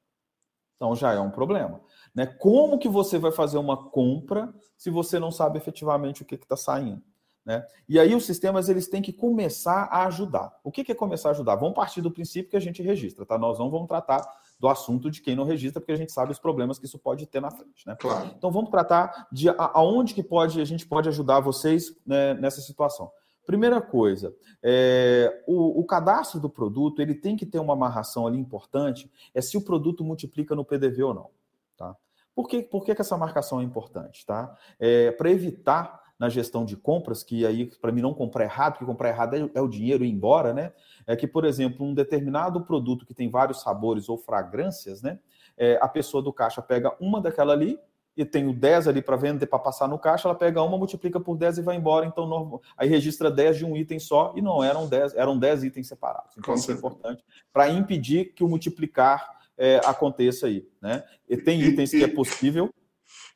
[0.76, 1.80] Então já é um problema.
[2.14, 2.26] Né?
[2.26, 6.56] Como que você vai fazer uma compra se você não sabe efetivamente o que está
[6.56, 7.02] saindo?
[7.44, 7.64] Né?
[7.88, 10.58] E aí os sistemas eles têm que começar a ajudar.
[10.64, 11.56] O que, que é começar a ajudar?
[11.56, 13.36] Vamos partir do princípio que a gente registra, tá?
[13.36, 14.26] Nós não vamos tratar
[14.64, 17.26] do assunto de quem não registra, porque a gente sabe os problemas que isso pode
[17.26, 17.86] ter na frente.
[17.86, 17.94] Né?
[18.00, 18.30] Claro.
[18.34, 23.12] Então vamos tratar de aonde que pode a gente pode ajudar vocês né, nessa situação.
[23.44, 28.38] Primeira coisa, é, o, o, cadastro do produto ele tem que ter uma amarração ali
[28.38, 31.30] importante, é se o produto multiplica no PDV ou não.
[31.76, 31.94] Tá?
[32.34, 34.24] Por, que, por que, que essa marcação é importante?
[34.24, 34.56] Tá?
[34.80, 38.86] É, Para evitar na gestão de compras, que aí, para mim, não comprar errado, porque
[38.86, 40.72] comprar errado é, é, o dinheiro ir embora, né?
[41.06, 45.18] É que, por exemplo, um determinado produto que tem vários sabores ou fragrâncias, né?
[45.56, 47.78] É, a pessoa do caixa pega uma daquela ali,
[48.16, 51.36] e tenho 10 ali para vender, para passar no caixa, ela pega uma, multiplica por
[51.36, 52.06] 10 e vai embora.
[52.06, 55.88] Então, aí registra 10 de um item só, e não eram 10, eram 10 itens
[55.88, 56.34] separados.
[56.38, 60.66] Então, isso é importante para impedir que o multiplicar é, aconteça aí.
[60.80, 61.02] Né?
[61.28, 62.72] E tem itens que é possível.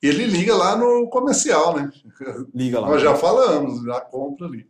[0.03, 1.91] Ele liga lá no comercial, né?
[2.55, 2.89] Liga lá.
[2.89, 4.67] Nós já falamos, já compra ali.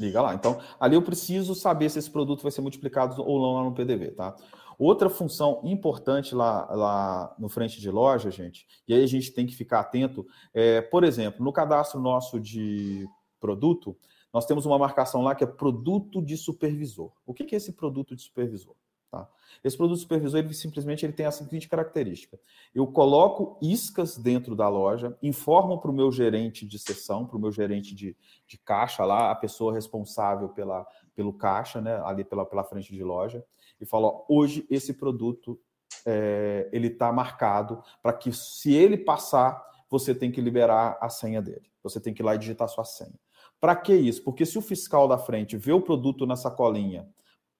[0.00, 0.34] Liga lá.
[0.34, 3.74] Então, ali eu preciso saber se esse produto vai ser multiplicado ou não lá no
[3.74, 4.34] PDV, tá?
[4.78, 9.46] Outra função importante lá, lá no frente de loja, gente, e aí a gente tem
[9.46, 13.06] que ficar atento, é, por exemplo, no cadastro nosso de
[13.38, 13.96] produto,
[14.32, 17.12] nós temos uma marcação lá que é produto de supervisor.
[17.26, 18.74] O que é esse produto de supervisor?
[19.12, 19.28] Tá?
[19.62, 22.40] Esse produto supervisor, ele simplesmente ele tem a seguinte característica.
[22.74, 27.40] Eu coloco iscas dentro da loja, informo para o meu gerente de sessão, para o
[27.40, 32.46] meu gerente de, de caixa lá, a pessoa responsável pela, pelo caixa, né, ali pela,
[32.46, 33.44] pela frente de loja,
[33.78, 35.60] e falo, ó, hoje esse produto
[36.06, 41.42] é, ele está marcado para que se ele passar, você tem que liberar a senha
[41.42, 41.70] dele.
[41.82, 43.20] Você tem que ir lá e digitar sua senha.
[43.60, 44.24] Para que isso?
[44.24, 47.06] Porque se o fiscal da frente vê o produto na sacolinha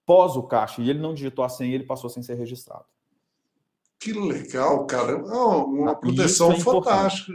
[0.05, 2.85] pós o caixa e ele não digitou a senha, ele passou sem ser registrado.
[3.99, 5.15] Que legal, cara.
[5.17, 7.31] uma ah, proteção é fantástica.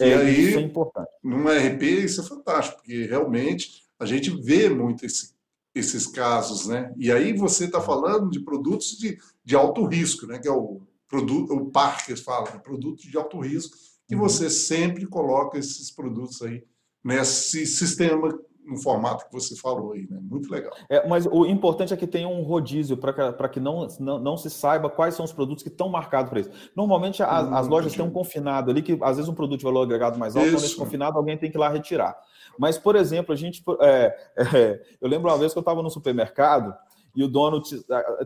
[0.00, 1.10] E é, aí, isso é importante.
[1.22, 5.32] Num RP, isso é fantástico, porque realmente a gente vê muito esse,
[5.74, 6.92] esses casos, né?
[6.96, 10.38] E aí você está falando de produtos de, de alto risco, né?
[10.38, 14.20] Que é o produto, o PAR que eles falam, produto de alto risco, que uhum.
[14.20, 16.64] você sempre coloca esses produtos aí
[17.02, 20.18] nesse sistema no formato que você falou aí, né?
[20.22, 20.72] Muito legal.
[20.88, 24.48] É, mas o importante é que tenha um rodízio para que não, não, não se
[24.48, 26.50] saiba quais são os produtos que estão marcados para isso.
[26.76, 29.64] Normalmente as, hum, as lojas têm um confinado ali, que às vezes um produto de
[29.64, 32.16] valor agregado mais alto, quando esse confinado, alguém tem que ir lá retirar.
[32.58, 33.62] Mas, por exemplo, a gente.
[33.80, 34.16] É,
[34.54, 36.74] é, eu lembro uma vez que eu estava no supermercado
[37.14, 37.60] e o dono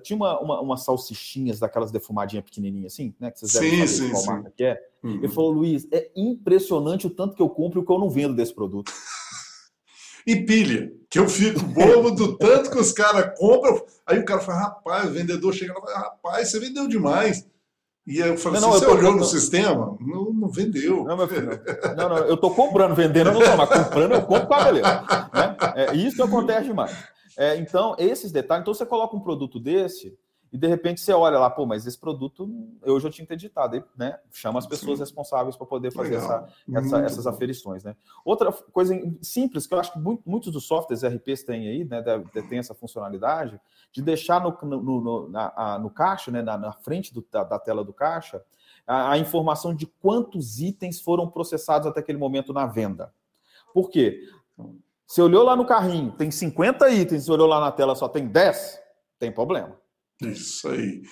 [0.02, 3.30] tinha uma, uma, umas salsichinhas daquelas defumadinhas pequenininhas assim, né?
[3.30, 4.28] Que vocês devem sim, saber sim, qual sim.
[4.28, 4.80] marca que é.
[5.02, 5.14] Uhum.
[5.14, 8.08] Ele falou, Luiz, é impressionante o tanto que eu compro e o que eu não
[8.08, 8.92] vendo desse produto.
[10.26, 13.80] E pilha, que eu fico bobo do tanto que os caras compram.
[14.04, 17.46] Aí o cara fala, rapaz, o vendedor chega lá e fala, rapaz, você vendeu demais.
[18.06, 19.96] E eu falei não, assim, não, você olhou no sistema?
[20.00, 21.04] Não, não vendeu.
[21.04, 21.60] Não, meu filho,
[21.96, 24.64] não, não, eu estou comprando, vendendo eu não estou, mas comprando eu compro com a
[24.64, 25.28] beleza.
[25.34, 25.56] Né?
[25.74, 26.96] É, isso acontece demais.
[27.36, 30.16] É, então, esses detalhes, então você coloca um produto desse,
[30.56, 32.48] e de repente você olha lá, pô, mas esse produto
[32.82, 34.18] eu já tinha editado, né?
[34.32, 35.02] Chama as pessoas Sim.
[35.02, 37.94] responsáveis para poder fazer essa, essa, essas aferições, né?
[38.24, 42.02] Outra coisa simples que eu acho que muitos dos softwares RPs têm aí, né?
[42.48, 43.60] Tem essa funcionalidade
[43.92, 46.40] de deixar no, no, no, na, no caixa, né?
[46.40, 48.42] Na, na frente do, da, da, tela do caixa,
[48.86, 53.12] a, a informação de quantos itens foram processados até aquele momento na venda.
[53.74, 54.26] Por quê?
[55.06, 58.26] Você olhou lá no carrinho, tem 50 itens, você olhou lá na tela, só tem
[58.26, 58.80] 10,
[59.18, 59.76] tem problema.
[60.22, 61.02] Isso aí.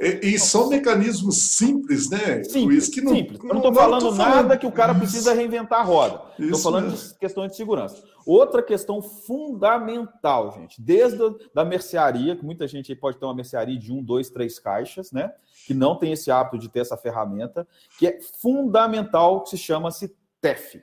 [0.00, 2.42] E, e são mecanismos simples, né?
[2.44, 3.38] Simples, que não, simples.
[3.40, 5.00] Eu não estou falando, falando nada que o cara isso.
[5.02, 6.22] precisa reinventar a roda.
[6.38, 8.02] Estou falando de questões de segurança.
[8.24, 13.78] Outra questão fundamental, gente, desde a, da mercearia, que muita gente pode ter uma mercearia
[13.78, 15.30] de um, dois, três caixas, né?
[15.66, 20.16] Que não tem esse hábito de ter essa ferramenta, que é fundamental, que se chama-se
[20.40, 20.80] TEF.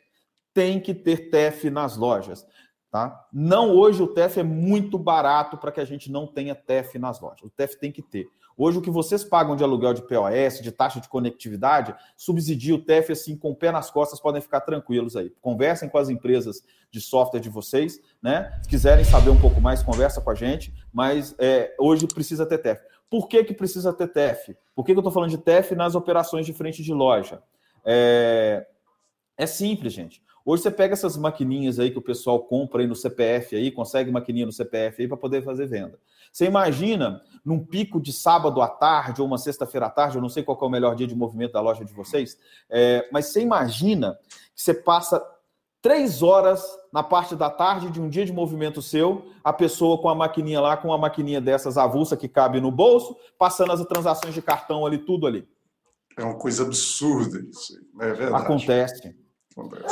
[0.54, 2.46] Tem que ter TEF nas lojas.
[2.96, 3.28] Tá?
[3.34, 7.20] Não hoje o TEF é muito barato para que a gente não tenha TEF nas
[7.20, 7.42] lojas.
[7.42, 8.26] O TEF tem que ter.
[8.56, 12.82] Hoje o que vocês pagam de aluguel de POS, de taxa de conectividade, subsidia o
[12.82, 15.30] TEF assim com o pé nas costas, podem ficar tranquilos aí.
[15.42, 18.58] Conversem com as empresas de software de vocês, né?
[18.64, 22.60] Se quiserem saber um pouco mais, conversa com a gente, mas é, hoje precisa ter
[22.60, 22.82] TEF.
[23.10, 24.56] Por que, que precisa ter TEF?
[24.74, 27.44] Por que, que eu estou falando de TEF nas operações de frente de loja?
[27.84, 28.66] É,
[29.38, 30.24] é simples, gente.
[30.46, 34.12] Hoje você pega essas maquininhas aí que o pessoal compra aí no CPF aí, consegue
[34.12, 36.00] maquininha no CPF aí para poder fazer venda.
[36.32, 40.30] Você imagina num pico de sábado à tarde ou uma sexta-feira à tarde, eu não
[40.30, 42.38] sei qual é o melhor dia de movimento da loja de vocês,
[42.70, 44.16] é, mas você imagina
[44.56, 45.26] que você passa
[45.82, 50.10] três horas na parte da tarde de um dia de movimento seu, a pessoa com
[50.10, 54.34] a maquininha lá, com uma maquininha dessas avulsa que cabe no bolso, passando as transações
[54.34, 55.48] de cartão ali, tudo ali.
[56.18, 58.44] É uma coisa absurda isso, é verdade.
[58.44, 59.25] Acontece.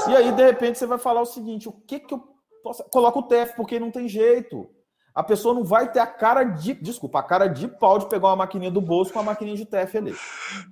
[0.10, 2.84] E aí, de repente, você vai falar o seguinte: o que que eu posso.
[2.86, 4.70] Coloca o TEF, porque não tem jeito.
[5.14, 6.74] A pessoa não vai ter a cara de.
[6.74, 9.66] Desculpa, a cara de pau de pegar uma maquininha do bolso com a maquininha de
[9.66, 10.16] TEF ali.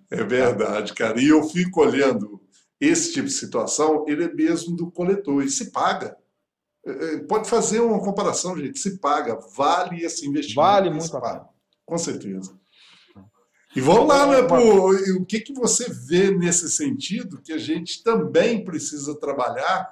[0.09, 1.21] É verdade, cara.
[1.21, 2.41] E eu fico olhando
[2.79, 6.17] esse tipo de situação, ele é mesmo do coletor, e se paga.
[6.83, 8.79] É, é, pode fazer uma comparação, gente.
[8.79, 10.67] Se paga, vale esse investimento.
[10.67, 11.49] Vale muito a pena.
[11.85, 12.59] Com certeza.
[13.75, 18.03] E vamos lá, né, pro, o que, que você vê nesse sentido que a gente
[18.03, 19.89] também precisa trabalhar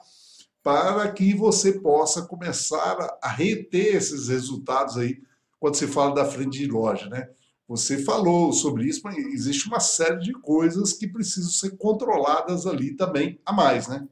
[0.62, 5.22] para que você possa começar a reter esses resultados aí
[5.60, 7.30] quando se fala da frente de loja, né?
[7.68, 12.96] Você falou sobre isso, mas existe uma série de coisas que precisam ser controladas ali
[12.96, 14.08] também a mais, né?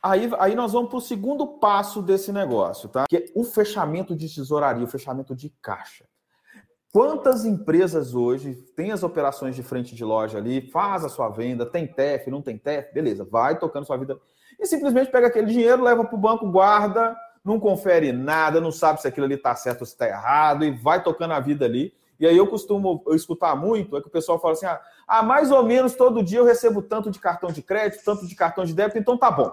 [0.00, 3.06] Aí, aí nós vamos para o segundo passo desse negócio, tá?
[3.08, 6.06] Que é o fechamento de tesouraria, o fechamento de caixa.
[6.92, 11.66] Quantas empresas hoje têm as operações de frente de loja ali, faz a sua venda,
[11.66, 14.18] tem TEF, não tem TEF, beleza, vai tocando sua vida
[14.58, 19.00] e simplesmente pega aquele dinheiro, leva para o banco, guarda, não confere nada, não sabe
[19.00, 21.94] se aquilo ali está certo ou se está errado e vai tocando a vida ali.
[22.18, 25.22] E aí eu costumo eu escutar muito, é que o pessoal fala assim: ah, ah,
[25.22, 28.64] mais ou menos todo dia eu recebo tanto de cartão de crédito, tanto de cartão
[28.64, 29.52] de débito, então tá bom.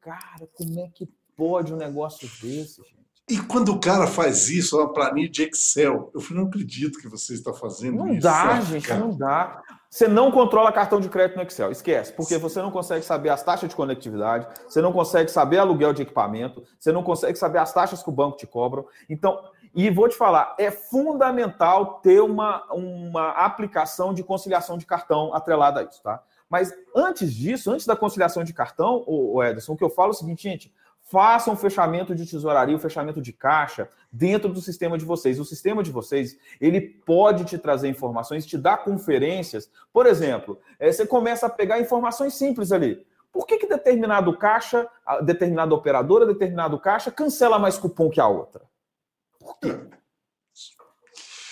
[0.00, 3.01] Cara, como é que pode um negócio desse, gente?
[3.28, 7.34] E quando o cara faz isso, uma planilha de Excel, eu não acredito que você
[7.34, 8.26] está fazendo não isso.
[8.26, 9.62] Não dá, gente, não dá.
[9.88, 13.42] Você não controla cartão de crédito no Excel, esquece, porque você não consegue saber as
[13.42, 17.72] taxas de conectividade, você não consegue saber aluguel de equipamento, você não consegue saber as
[17.72, 18.84] taxas que o banco te cobra.
[19.08, 19.38] Então,
[19.74, 25.80] e vou te falar, é fundamental ter uma, uma aplicação de conciliação de cartão atrelada
[25.80, 26.22] a isso, tá?
[26.48, 30.14] Mas antes disso, antes da conciliação de cartão, o Ederson, o que eu falo é
[30.14, 30.72] o seguinte, gente,
[31.12, 35.38] façam um fechamento de tesouraria, um fechamento de caixa dentro do sistema de vocês.
[35.38, 39.70] O sistema de vocês, ele pode te trazer informações, te dar conferências.
[39.92, 43.06] Por exemplo, é, você começa a pegar informações simples ali.
[43.30, 44.88] Por que, que determinado caixa,
[45.22, 48.62] determinada operadora, determinado caixa cancela mais cupom que a outra?
[49.38, 49.78] Por quê?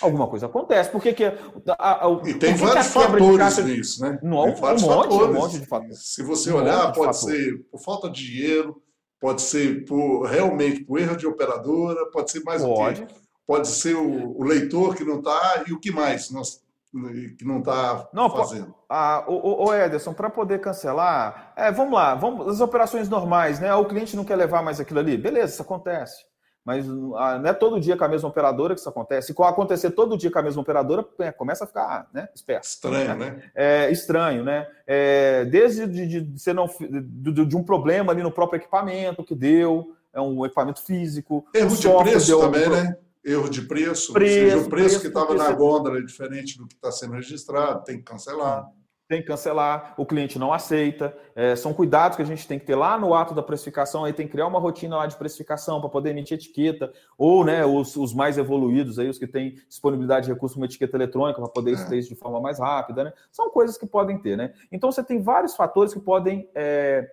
[0.01, 0.89] Alguma coisa acontece.
[0.89, 1.35] Por que, que a,
[1.77, 3.61] a, a, e tem vários fatores caixa...
[3.61, 4.19] nisso, né?
[4.23, 5.11] Não, tem um monte, fatores.
[5.11, 5.99] um monte de fatores.
[5.99, 8.81] Se você olhar, um pode ser por falta de dinheiro,
[9.21, 13.03] pode ser por realmente por erro de operadora, pode ser mais pode.
[13.03, 13.13] o quê?
[13.45, 16.63] Pode ser o, o leitor que não está e o que mais nós,
[17.37, 18.73] que não está fazendo.
[18.89, 23.73] Ah, o, o Ederson, para poder cancelar, é, vamos lá, vamos as operações normais, né?
[23.75, 26.30] O cliente não quer levar mais aquilo ali, beleza, isso acontece.
[26.63, 26.85] Mas
[27.15, 29.33] ah, não é todo dia com a mesma operadora que isso acontece.
[29.33, 32.65] Se acontecer todo dia com a mesma operadora, é, começa a ficar né, esperto.
[32.65, 33.31] Estranho, né?
[33.31, 33.51] né?
[33.55, 34.67] É, estranho, né?
[34.85, 39.95] É, desde de, de, não, de, de, um problema ali no próprio equipamento que deu,
[40.13, 41.45] é um equipamento físico.
[41.53, 42.95] Erro de preço também, né?
[43.23, 44.13] Erro de preço.
[44.13, 47.13] preço seja, o preço, preço que estava na gôndola é diferente do que está sendo
[47.13, 48.67] registrado, tem que cancelar
[49.11, 51.13] tem que cancelar, o cliente não aceita.
[51.35, 54.13] É, são cuidados que a gente tem que ter lá no ato da precificação, aí
[54.13, 57.97] tem que criar uma rotina lá de precificação para poder emitir etiqueta, ou né, os,
[57.97, 61.71] os, mais evoluídos, aí, os que têm disponibilidade de recurso, uma etiqueta eletrônica para poder
[61.71, 61.95] é.
[61.97, 63.03] isso de forma mais rápida.
[63.03, 63.13] Né?
[63.33, 64.37] São coisas que podem ter.
[64.37, 64.53] Né?
[64.71, 67.11] Então você tem vários fatores que podem é,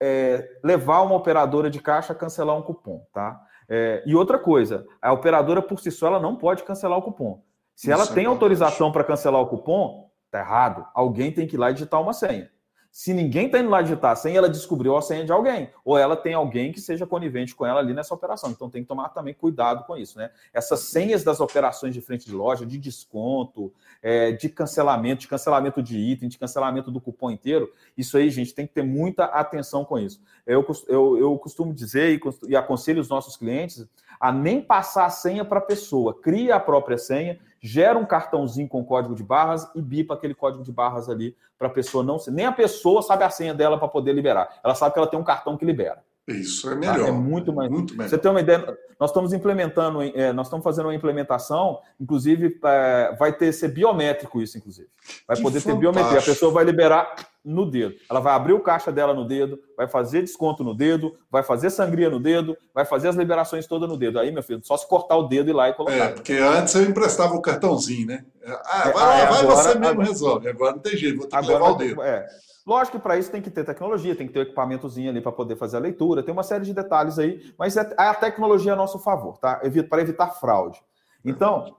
[0.00, 3.06] é, levar uma operadora de caixa a cancelar um cupom.
[3.12, 3.40] Tá?
[3.68, 7.40] É, e outra coisa, a operadora por si só ela não pode cancelar o cupom.
[7.72, 10.03] Se ela tem autorização para cancelar o cupom,
[10.34, 10.84] Está errado.
[10.92, 12.50] Alguém tem que ir lá e digitar uma senha.
[12.90, 15.70] Se ninguém está indo lá digitar a senha, ela descobriu a senha de alguém.
[15.84, 18.50] Ou ela tem alguém que seja conivente com ela ali nessa operação.
[18.50, 20.30] Então tem que tomar também cuidado com isso, né?
[20.52, 23.72] Essas senhas das operações de frente de loja, de desconto,
[24.02, 28.54] é, de cancelamento, de cancelamento de item, de cancelamento do cupom inteiro, isso aí, gente,
[28.54, 30.20] tem que ter muita atenção com isso.
[30.44, 33.88] Eu, eu, eu costumo dizer e, e aconselho os nossos clientes
[34.20, 36.14] a nem passar a senha para a pessoa.
[36.14, 40.62] Cria a própria senha gera um cartãozinho com código de barras e bipa aquele código
[40.62, 42.18] de barras ali para a pessoa não.
[42.28, 44.60] Nem a pessoa sabe a senha dela para poder liberar.
[44.62, 46.04] Ela sabe que ela tem um cartão que libera.
[46.28, 46.98] Isso é melhor.
[46.98, 47.08] Tá?
[47.08, 47.70] É muito mais.
[47.70, 48.10] Muito melhor.
[48.10, 48.76] Você tem uma ideia?
[49.00, 54.42] Nós estamos implementando, é, nós estamos fazendo uma implementação, inclusive é, vai ter ser biométrico
[54.42, 54.88] isso, inclusive.
[55.26, 55.74] Vai que poder fantástico.
[55.74, 56.18] ter biometria.
[56.18, 57.94] A pessoa vai liberar no dedo.
[58.08, 61.68] Ela vai abrir o caixa dela no dedo, vai fazer desconto no dedo, vai fazer
[61.68, 64.18] sangria no dedo, vai fazer as liberações todas no dedo.
[64.18, 65.94] Aí, meu filho, só se cortar o dedo e ir lá e colocar.
[65.94, 68.24] É, porque antes eu emprestava o cartãozinho, né?
[68.46, 70.48] Ah, vai lá, é, vai agora, você mesmo agora, resolve.
[70.48, 72.02] Agora não tem jeito, vou ter que levar o dedo.
[72.02, 72.26] É.
[72.66, 75.30] Lógico que para isso tem que ter tecnologia, tem que ter um equipamentozinho ali para
[75.30, 78.76] poder fazer a leitura, tem uma série de detalhes aí, mas é a tecnologia a
[78.76, 79.60] nosso favor, tá?
[79.90, 80.80] Para evitar fraude.
[81.22, 81.76] Então,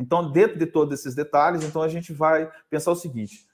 [0.00, 3.46] então, dentro de todos esses detalhes, então a gente vai pensar o seguinte: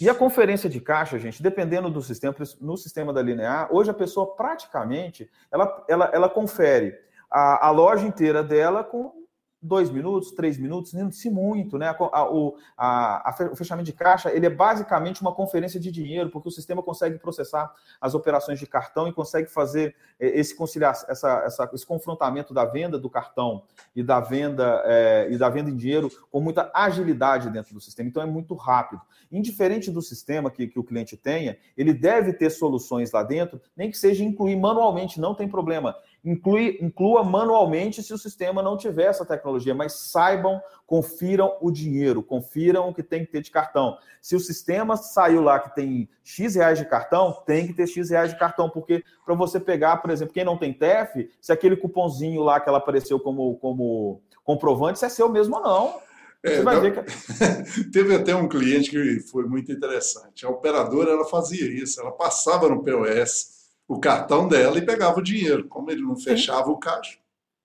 [0.00, 3.94] e a conferência de caixa, gente, dependendo do sistema, no sistema da linear, hoje a
[3.94, 6.94] pessoa praticamente ela, ela, ela confere
[7.30, 9.25] a, a loja inteira dela com
[9.66, 11.94] dois minutos, três minutos, se muito, né?
[12.12, 16.30] A, o, a, a, o fechamento de caixa ele é basicamente uma conferência de dinheiro,
[16.30, 20.92] porque o sistema consegue processar as operações de cartão e consegue fazer eh, esse conciliar
[21.08, 23.62] essa, essa, esse confrontamento da venda do cartão
[23.94, 28.08] e da venda é, e da venda em dinheiro com muita agilidade dentro do sistema.
[28.08, 29.02] Então é muito rápido.
[29.30, 33.90] Indiferente do sistema que, que o cliente tenha, ele deve ter soluções lá dentro, nem
[33.90, 35.96] que seja incluir manualmente, não tem problema
[36.26, 42.20] inclui, inclua manualmente se o sistema não tiver essa tecnologia, mas saibam, confiram o dinheiro,
[42.20, 43.96] confiram o que tem que ter de cartão.
[44.20, 48.10] Se o sistema saiu lá que tem X reais de cartão, tem que ter X
[48.10, 51.76] reais de cartão, porque para você pegar, por exemplo, quem não tem TEF, se aquele
[51.76, 56.06] cupomzinho lá que ela apareceu como, como comprovante, se é seu mesmo ou não.
[56.42, 56.60] É,
[56.90, 57.90] que...
[57.90, 60.44] Teve até um cliente que foi muito interessante.
[60.44, 63.55] A operadora ela fazia isso, ela passava no POS
[63.88, 65.68] o cartão dela e pegava o dinheiro.
[65.68, 66.72] Como ele não fechava Sim.
[66.72, 67.18] o caixa,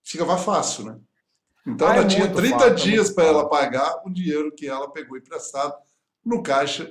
[0.03, 0.99] ficava fácil, né?
[1.65, 4.91] Então ah, ela é tinha 30 fácil, dias para ela pagar o dinheiro que ela
[4.91, 5.75] pegou emprestado
[6.25, 6.89] no caixa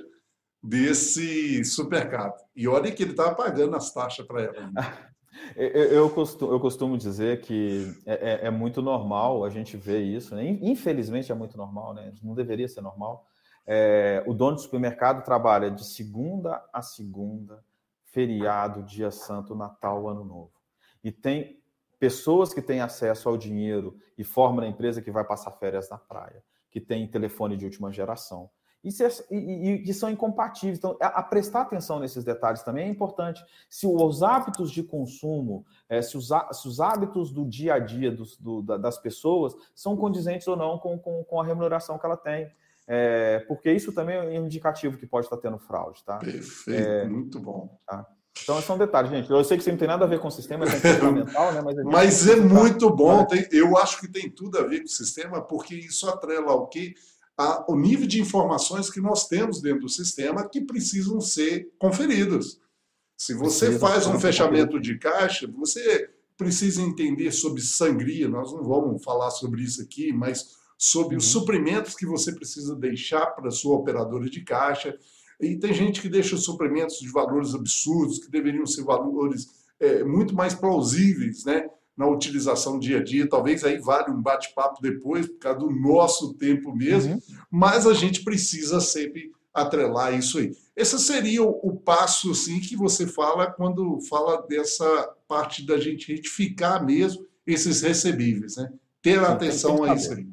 [0.63, 2.35] desse supermercado.
[2.55, 4.71] E olha que ele estava pagando as taxas para ela.
[5.55, 10.35] Eu costumo, eu costumo dizer que é, é, é, muito normal a gente ver isso,
[10.35, 10.45] né?
[10.61, 12.13] infelizmente é muito normal, né?
[12.21, 13.25] não deveria ser normal.
[13.65, 17.63] É, o dono do supermercado trabalha de segunda a segunda,
[18.11, 20.51] feriado, dia santo, Natal, Ano Novo.
[21.03, 21.61] E tem
[21.99, 25.97] pessoas que têm acesso ao dinheiro e formam a empresa que vai passar férias na
[25.97, 28.49] praia, que tem telefone de última geração,
[28.83, 30.79] isso é, e, e, são incompatíveis.
[30.79, 33.43] Então, a, a, prestar atenção nesses detalhes também é importante.
[33.69, 38.11] Se os hábitos de consumo, é, se, os, se, os, hábitos do dia a dia
[38.11, 42.17] dos, do, das pessoas são condizentes ou não com, com, com a remuneração que ela
[42.17, 42.51] tem.
[42.87, 46.17] É, porque isso também é um indicativo que pode estar tendo fraude, tá?
[46.17, 47.79] Perfeito, é, muito bom.
[47.87, 48.05] Tá?
[48.43, 49.29] Então, são detalhes, gente.
[49.29, 50.69] Eu sei que isso não tem nada a ver com o sistema, é
[50.99, 51.61] fundamental, né?
[51.61, 53.25] Mas, Mas é muito bom.
[53.25, 56.67] Tem, eu acho que tem tudo a ver com o sistema, porque isso atrela ao
[56.67, 56.95] que
[57.37, 62.59] a, o nível de informações que nós temos dentro do sistema que precisam ser conferidos.
[63.17, 68.63] Se você Precisa, faz um fechamento de caixa, você precisa entender sobre sangria, nós não
[68.63, 71.19] vamos falar sobre isso aqui, mas sobre uhum.
[71.19, 74.97] os suprimentos que você precisa deixar para a sua operadora de caixa.
[75.39, 79.47] E tem gente que deixa os suprimentos de valores absurdos, que deveriam ser valores
[79.79, 81.69] é, muito mais plausíveis, né?
[81.95, 83.29] na utilização dia a dia.
[83.29, 87.21] Talvez aí vale um bate-papo depois, por causa do nosso tempo mesmo, uhum.
[87.51, 90.51] mas a gente precisa sempre atrelar isso aí.
[90.75, 96.83] Esse seria o, passo assim, que você fala quando fala dessa parte da gente retificar
[96.83, 98.71] mesmo esses recebíveis, né?
[98.99, 100.25] Ter atenção a isso aí.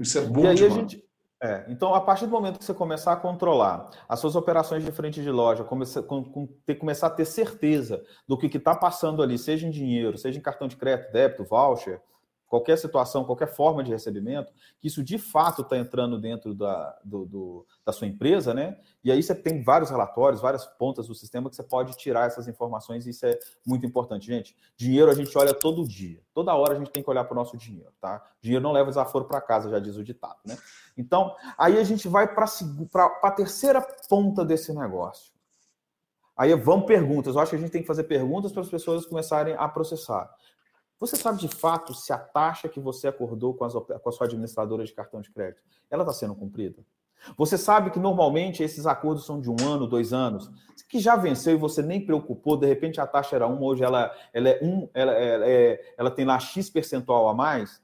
[0.00, 0.72] Isso é bom e aí demais.
[0.72, 1.04] A gente,
[1.42, 4.92] é, então, a partir do momento que você começar a controlar as suas operações de
[4.92, 9.22] frente de loja, começar, com, com, ter, começar a ter certeza do que está passando
[9.22, 12.00] ali, seja em dinheiro, seja em cartão de crédito, débito, voucher,
[12.50, 17.24] qualquer situação, qualquer forma de recebimento, que isso de fato está entrando dentro da, do,
[17.24, 18.76] do, da sua empresa, né?
[19.04, 22.48] E aí você tem vários relatórios, várias pontas do sistema que você pode tirar essas
[22.48, 24.26] informações, e isso é muito importante.
[24.26, 27.34] Gente, dinheiro a gente olha todo dia, toda hora a gente tem que olhar para
[27.34, 28.20] o nosso dinheiro, tá?
[28.42, 30.58] Dinheiro não leva desaforo para casa, já diz o ditado, né?
[30.98, 32.46] Então, aí a gente vai para
[33.22, 35.32] a terceira ponta desse negócio.
[36.36, 37.36] Aí vamos perguntas.
[37.36, 40.28] Eu acho que a gente tem que fazer perguntas para as pessoas começarem a processar.
[41.00, 44.26] Você sabe de fato se a taxa que você acordou com, as, com a sua
[44.26, 46.84] administradora de cartão de crédito, ela está sendo cumprida?
[47.36, 50.50] Você sabe que normalmente esses acordos são de um ano, dois anos,
[50.88, 54.14] que já venceu e você nem preocupou, de repente a taxa era uma, hoje ela,
[54.32, 57.80] ela é um, ela, ela, é, ela tem lá X percentual a mais.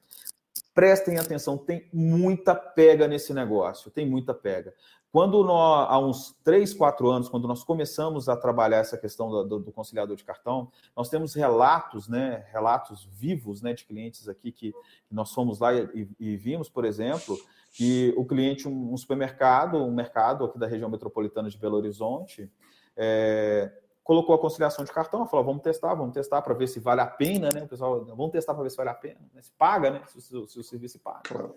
[0.75, 4.75] Prestem atenção, tem muita pega nesse negócio, tem muita pega.
[5.17, 9.45] Quando nós, há uns 3, 4 anos, quando nós começamos a trabalhar essa questão do,
[9.45, 14.53] do, do, conciliador de cartão, nós temos relatos, né, relatos vivos né, de clientes aqui
[14.53, 17.35] que, que nós fomos lá e, e, vimos, por exemplo,
[17.73, 22.53] que o cliente, um, um, supermercado, um mercado aqui da região metropolitana de Belo Horizonte,
[22.95, 23.73] é,
[24.05, 27.07] colocou a conciliação de cartão, falou, vamos testar, vamos testar para ver se vale a
[27.07, 27.63] pena, né?
[27.63, 29.41] O pessoal, vamos testar para ver se vale a pena, né?
[29.41, 30.03] se paga, né?
[30.09, 31.23] Se, se, se o serviço paga.
[31.25, 31.55] Claro.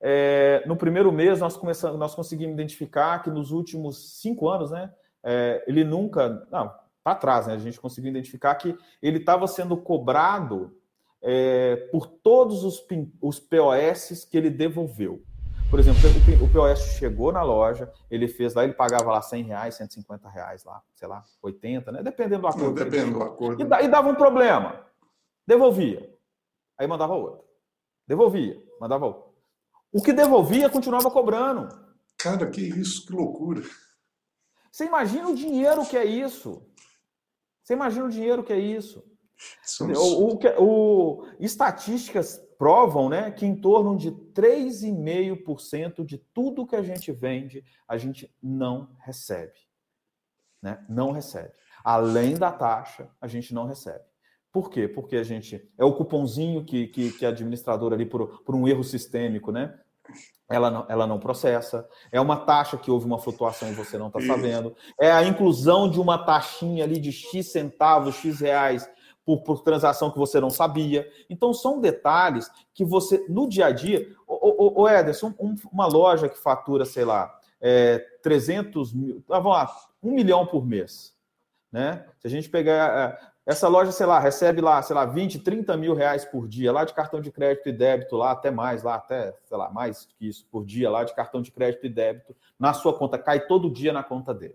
[0.00, 4.90] É, no primeiro mês, nós, começamos, nós conseguimos identificar que nos últimos cinco anos, né,
[5.22, 6.46] é, ele nunca.
[6.50, 6.72] Não,
[7.04, 10.74] para trás, né, a gente conseguiu identificar que ele estava sendo cobrado
[11.22, 12.82] é, por todos os,
[13.20, 15.22] os POS que ele devolveu.
[15.70, 16.00] Por exemplo,
[16.42, 20.64] o POS chegou na loja, ele fez lá, ele pagava lá 100 reais, 150 reais
[20.64, 22.02] lá, sei lá, 80, né?
[22.02, 22.74] Dependendo do acordo.
[22.74, 23.62] Dependendo do acordo.
[23.62, 24.84] E, e dava um problema.
[25.46, 26.12] Devolvia.
[26.76, 27.44] Aí mandava outro.
[28.04, 29.29] Devolvia, mandava outro.
[29.92, 31.68] O que devolvia continuava cobrando.
[32.16, 33.62] Cara, que isso, que loucura.
[34.70, 36.62] Você imagina o dinheiro que é isso?
[37.62, 39.04] Você imagina o dinheiro que é isso?
[39.80, 46.82] O, o, o, estatísticas provam né, que em torno de 3,5% de tudo que a
[46.82, 49.58] gente vende, a gente não recebe.
[50.62, 50.84] Né?
[50.88, 51.52] Não recebe.
[51.82, 54.04] Além da taxa, a gente não recebe.
[54.52, 54.88] Por quê?
[54.88, 55.62] Porque a gente.
[55.78, 59.78] É o cupomzinho que, que, que a administradora ali, por, por um erro sistêmico, né?
[60.48, 61.88] Ela não, ela não processa.
[62.10, 64.74] É uma taxa que houve uma flutuação e você não está sabendo.
[65.00, 68.90] É a inclusão de uma taxinha ali de X centavos, X reais
[69.24, 71.08] por, por transação que você não sabia.
[71.28, 74.08] Então, são detalhes que você, no dia a dia.
[74.26, 79.24] O, o, o Ederson, um, uma loja que fatura, sei lá, é, 300 mil.
[79.30, 81.14] Ah, vamos lá, um milhão por mês.
[81.70, 82.04] Né?
[82.18, 85.92] Se a gente pegar Essa loja, sei lá, recebe lá, sei lá, 20, 30 mil
[85.92, 89.34] reais por dia lá de cartão de crédito e débito, lá até mais, lá até,
[89.42, 92.72] sei lá, mais que isso por dia lá de cartão de crédito e débito na
[92.72, 94.54] sua conta, cai todo dia na conta dele.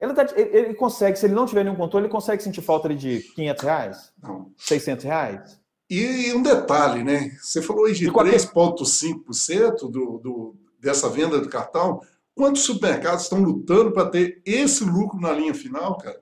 [0.00, 2.92] Ele, tá, ele, ele consegue, se ele não tiver nenhum controle, ele consegue sentir falta
[2.92, 4.12] de 500 reais?
[4.20, 4.50] Não.
[4.56, 5.60] 600 reais?
[5.88, 7.30] E um detalhe, né?
[7.40, 12.00] Você falou aí de 3,5% do, do, dessa venda do cartão.
[12.34, 16.20] Quantos supermercados estão lutando para ter esse lucro na linha final, cara?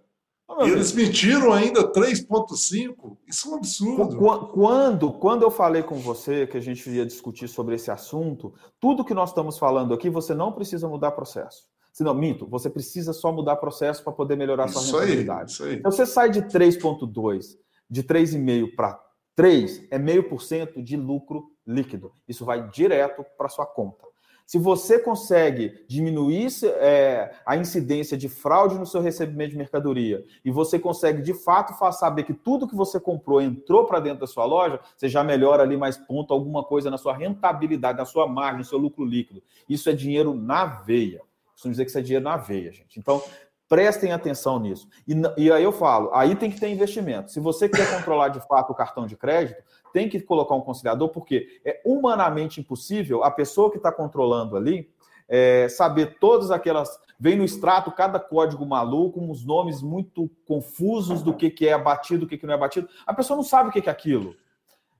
[0.61, 3.17] E eles mentiram ainda 3,5%.
[3.27, 4.17] Isso é um absurdo.
[4.53, 9.05] Quando, quando eu falei com você que a gente ia discutir sobre esse assunto, tudo
[9.05, 11.67] que nós estamos falando aqui, você não precisa mudar processo.
[11.93, 15.41] Se não, minto, você precisa só mudar processo para poder melhorar a sua isso rentabilidade.
[15.41, 15.75] Aí, isso aí.
[15.77, 17.57] Então, você sai de 3,2,
[17.91, 19.01] de 3,5 para
[19.35, 22.13] 3, é meio por cento de lucro líquido.
[22.27, 24.08] Isso vai direto para sua conta.
[24.49, 30.51] Se você consegue diminuir é, a incidência de fraude no seu recebimento de mercadoria e
[30.51, 34.47] você consegue de fato saber que tudo que você comprou entrou para dentro da sua
[34.47, 38.61] loja, você já melhora ali mais ponto, alguma coisa na sua rentabilidade, na sua margem,
[38.61, 39.43] no seu lucro líquido.
[39.69, 41.21] Isso é dinheiro na veia.
[41.53, 42.99] Costumo dizer que isso é dinheiro na veia, gente.
[42.99, 43.23] Então,
[43.69, 44.89] prestem atenção nisso.
[45.07, 47.31] E, e aí eu falo, aí tem que ter investimento.
[47.31, 49.63] Se você quer controlar de fato o cartão de crédito,
[49.93, 54.91] tem que colocar um conciliador, porque é humanamente impossível a pessoa que está controlando ali
[55.29, 56.99] é, saber todas aquelas.
[57.21, 62.25] Vem no extrato cada código maluco, uns nomes muito confusos do que, que é abatido,
[62.25, 62.89] o que, que não é abatido.
[63.07, 64.35] A pessoa não sabe o que, que é aquilo.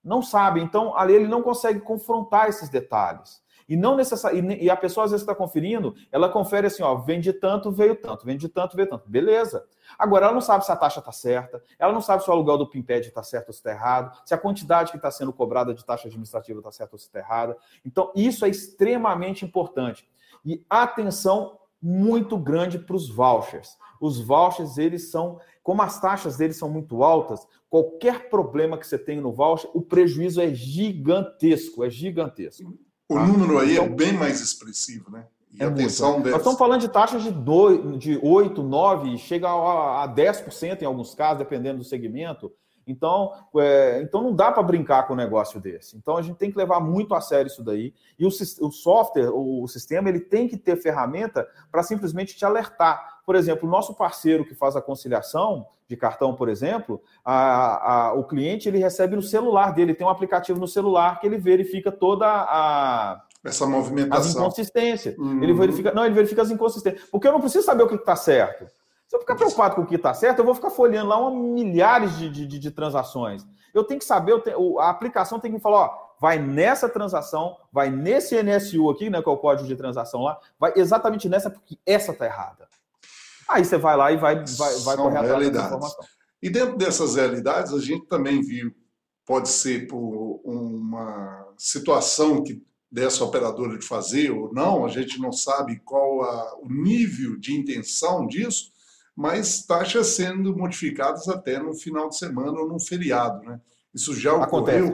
[0.05, 0.61] Não sabe.
[0.61, 3.41] Então, ali ele não consegue confrontar esses detalhes.
[3.69, 4.65] E não necessariamente.
[4.65, 8.25] E a pessoa, às vezes, está conferindo, ela confere assim: ó, vende tanto, veio tanto,
[8.25, 9.09] vende tanto, veio tanto.
[9.09, 9.65] Beleza.
[9.99, 12.57] Agora, ela não sabe se a taxa está certa, ela não sabe se o aluguel
[12.57, 15.75] do Pimped está certo ou se está errado, se a quantidade que está sendo cobrada
[15.75, 17.57] de taxa administrativa está certa ou se está errada.
[17.85, 20.09] Então, isso é extremamente importante.
[20.45, 23.77] E atenção muito grande para os vouchers.
[24.01, 28.99] Os vouchers, eles são, como as taxas deles são muito altas, qualquer problema que você
[28.99, 32.79] tenha no voucher, o prejuízo é gigantesco, é gigantesco.
[33.09, 33.27] O tá?
[33.27, 35.27] número aí é então, é bem mais expressivo, né?
[35.53, 36.29] E é atenção muito.
[36.29, 40.85] Nós estamos falando de taxas de, 2, de 8, 9, chega a, a 10% em
[40.85, 42.53] alguns casos, dependendo do segmento.
[42.87, 45.97] Então, é, então não dá para brincar com um negócio desse.
[45.97, 47.95] Então a gente tem que levar muito a sério isso daí.
[48.19, 52.45] E o, o software, o, o sistema, ele tem que ter ferramenta para simplesmente te
[52.45, 53.21] alertar.
[53.27, 58.13] Por exemplo, o nosso parceiro que faz a conciliação de cartão, por exemplo, a, a,
[58.13, 61.91] o cliente ele recebe no celular dele, tem um aplicativo no celular que ele verifica
[61.91, 64.19] toda a essa movimentação.
[64.19, 65.17] As inconsistências.
[65.17, 65.43] Uhum.
[65.43, 67.09] Ele verifica, não, ele verifica as inconsistências.
[67.09, 68.67] Porque eu não preciso saber o que está certo.
[69.07, 71.31] Se eu ficar preocupado com o que está certo, eu vou ficar folheando lá uma,
[71.31, 73.47] milhares de, de, de, transações.
[73.73, 77.57] Eu tenho que saber, tenho, a aplicação tem que me falar, ó, vai nessa transação,
[77.73, 81.49] vai nesse NSU aqui, né, que é o código de transação lá, vai exatamente nessa,
[81.49, 82.69] porque essa está errada.
[83.49, 86.05] Aí você vai lá e vai, vai, vai correr atrás dessa informação.
[86.43, 88.73] E dentro dessas realidades, a gente também viu,
[89.27, 95.31] pode ser por uma situação que dessa operadora de fazer ou não, a gente não
[95.31, 98.73] sabe qual a, o nível de intenção disso,
[99.15, 103.61] mas taxas sendo modificadas até no final de semana ou num feriado, né?
[103.93, 104.87] Isso já ocorreu?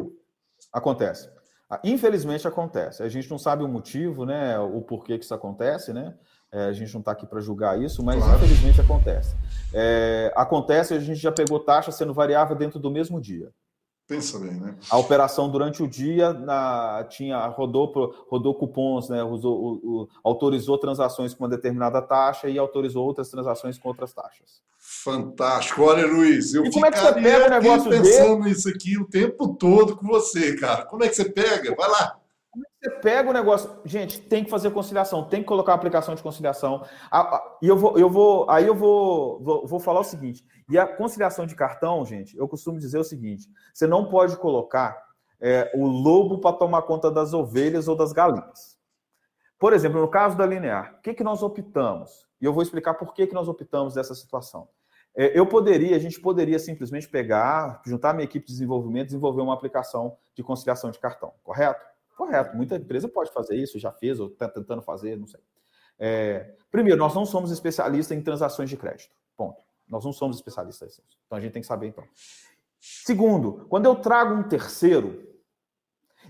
[0.73, 1.29] Acontece.
[1.29, 1.31] acontece.
[1.71, 3.03] Ah, infelizmente acontece.
[3.03, 4.59] A gente não sabe o motivo, né?
[4.59, 6.17] O porquê que isso acontece, né?
[6.55, 8.37] É, a gente não está aqui para julgar isso, mas claro.
[8.37, 9.35] infelizmente acontece.
[9.73, 13.51] É, acontece, a gente já pegou taxa sendo variável dentro do mesmo dia.
[14.07, 14.77] Pensa bem, né?
[14.89, 19.25] A operação durante o dia na, tinha rodou, rodou cupons, né?
[19.25, 24.13] Usou, o, o, autorizou transações com uma determinada taxa e autorizou outras transações com outras
[24.13, 24.63] taxas.
[24.79, 25.83] Fantástico.
[25.83, 28.51] Olha, Luiz, eu e como é que você pega o negócio pensando dele?
[28.51, 30.85] nisso aqui o tempo todo com você, cara.
[30.85, 31.75] Como é que você pega?
[31.75, 32.21] Vai lá.
[32.85, 36.23] Você pega o negócio, gente, tem que fazer conciliação, tem que colocar a aplicação de
[36.23, 36.85] conciliação.
[37.63, 40.87] E eu vou, eu vou, aí eu vou, vou, vou falar o seguinte: e a
[40.87, 45.03] conciliação de cartão, gente, eu costumo dizer o seguinte: você não pode colocar
[45.41, 48.77] é, o lobo para tomar conta das ovelhas ou das galinhas.
[49.59, 52.29] Por exemplo, no caso da linear, o que, que nós optamos?
[52.39, 54.69] E eu vou explicar por que, que nós optamos dessa situação.
[55.17, 59.55] É, eu poderia, a gente poderia simplesmente pegar, juntar minha equipe de desenvolvimento, desenvolver uma
[59.55, 61.94] aplicação de conciliação de cartão, correto?
[62.17, 65.41] Correto, muita empresa pode fazer isso, já fez ou está tentando fazer, não sei.
[65.99, 69.15] É, primeiro, nós não somos especialistas em transações de crédito.
[69.37, 69.63] Ponto.
[69.89, 71.03] Nós não somos especialistas nisso.
[71.27, 72.05] Então a gente tem que saber então.
[72.81, 75.35] Segundo, quando eu trago um terceiro,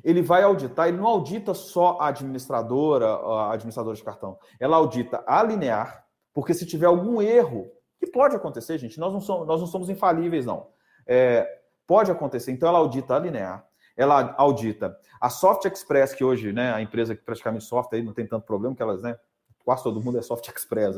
[0.03, 4.39] ele vai auditar, ele não audita só a administradora, a administradora de cartão.
[4.59, 9.21] Ela audita a linear, porque se tiver algum erro, que pode acontecer, gente, nós não
[9.21, 10.69] somos, nós não somos infalíveis, não.
[11.07, 12.53] É, pode acontecer.
[12.53, 13.67] Então ela audita a linear,
[13.97, 18.13] ela audita a Soft Express, que hoje, né, a empresa que praticamente software aí não
[18.13, 19.17] tem tanto problema, que elas, né,
[19.65, 20.97] quase todo mundo é Soft Express.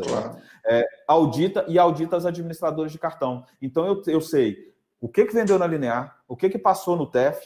[0.65, 3.45] É, audita e audita as administradoras de cartão.
[3.63, 7.07] Então eu, eu sei o que, que vendeu na linear, o que, que passou no
[7.07, 7.41] TEF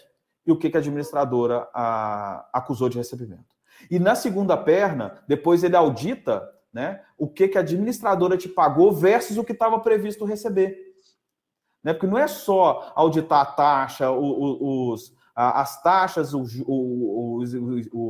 [0.47, 3.55] e o que, que a administradora a, acusou de recebimento.
[3.91, 8.93] E na segunda perna, depois ele audita né, o que, que a administradora te pagou
[8.93, 10.95] versus o que estava previsto receber.
[11.83, 11.93] Né?
[11.93, 16.33] Porque não é só auditar a taxa, os, as taxas,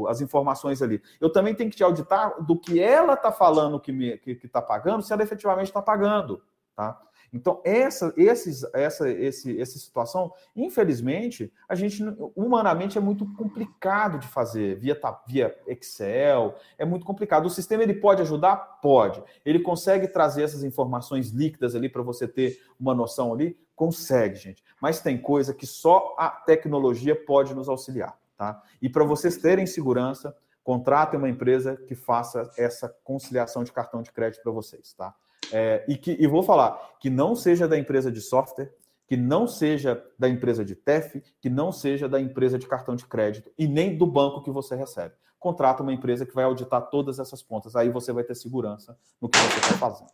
[0.09, 1.01] as informações ali.
[1.20, 3.93] Eu também tenho que te auditar do que ela está falando que
[4.26, 6.43] está tá pagando, se ela efetivamente está pagando.
[6.74, 7.01] Tá?
[7.33, 12.03] Então, essa, esses, essa, esse, essa situação, infelizmente, a gente,
[12.35, 17.47] humanamente, é muito complicado de fazer via, via Excel, é muito complicado.
[17.47, 18.57] O sistema ele pode ajudar?
[18.83, 19.22] Pode.
[19.45, 23.59] Ele consegue trazer essas informações líquidas ali para você ter uma noção ali?
[23.76, 24.64] Consegue, gente.
[24.81, 28.62] Mas tem coisa que só a tecnologia pode nos auxiliar, tá?
[28.83, 34.12] E para vocês terem segurança, contratem uma empresa que faça essa conciliação de cartão de
[34.12, 35.14] crédito para vocês, tá?
[35.53, 38.72] É, e, que, e vou falar que não seja da empresa de software,
[39.07, 43.05] que não seja da empresa de TEF, que não seja da empresa de cartão de
[43.07, 45.14] crédito e nem do banco que você recebe.
[45.38, 47.74] Contrata uma empresa que vai auditar todas essas pontas.
[47.74, 50.11] Aí você vai ter segurança no que você está fazendo.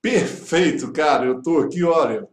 [0.00, 1.24] Perfeito, cara.
[1.26, 2.28] Eu estou aqui, olha,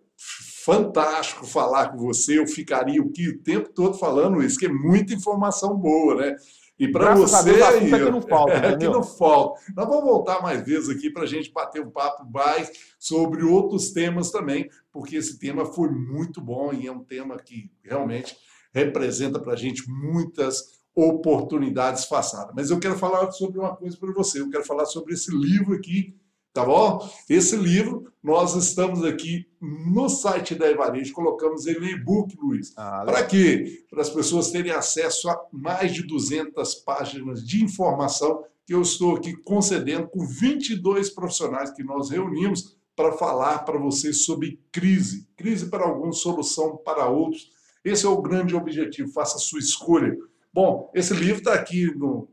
[0.64, 2.38] fantástico falar com você.
[2.38, 6.36] Eu ficaria aqui o tempo todo falando isso, que é muita informação boa, né?
[6.80, 7.44] E para você.
[7.44, 9.60] Deus, aí, é que não falta, é, que não falta.
[9.76, 13.92] Nós vamos voltar mais vezes aqui para a gente bater um papo mais sobre outros
[13.92, 18.38] temas também, porque esse tema foi muito bom e é um tema que realmente
[18.74, 22.54] representa para a gente muitas oportunidades passadas.
[22.56, 24.40] Mas eu quero falar sobre uma coisa para você.
[24.40, 26.16] Eu quero falar sobre esse livro aqui
[26.58, 27.08] tá bom?
[27.30, 32.74] Esse livro, nós estamos aqui no site da Evarejo, colocamos ele em e-book, Luiz.
[32.76, 33.86] Ah, Para quê?
[33.88, 39.16] Para as pessoas terem acesso a mais de 200 páginas de informação que eu estou
[39.16, 45.28] aqui concedendo com 22 profissionais que nós reunimos para falar para vocês sobre crise.
[45.38, 47.52] Crise para alguns, solução para outros.
[47.86, 50.18] Esse é o grande objetivo, faça a sua escolha.
[50.52, 52.28] Bom, esse livro está aqui no,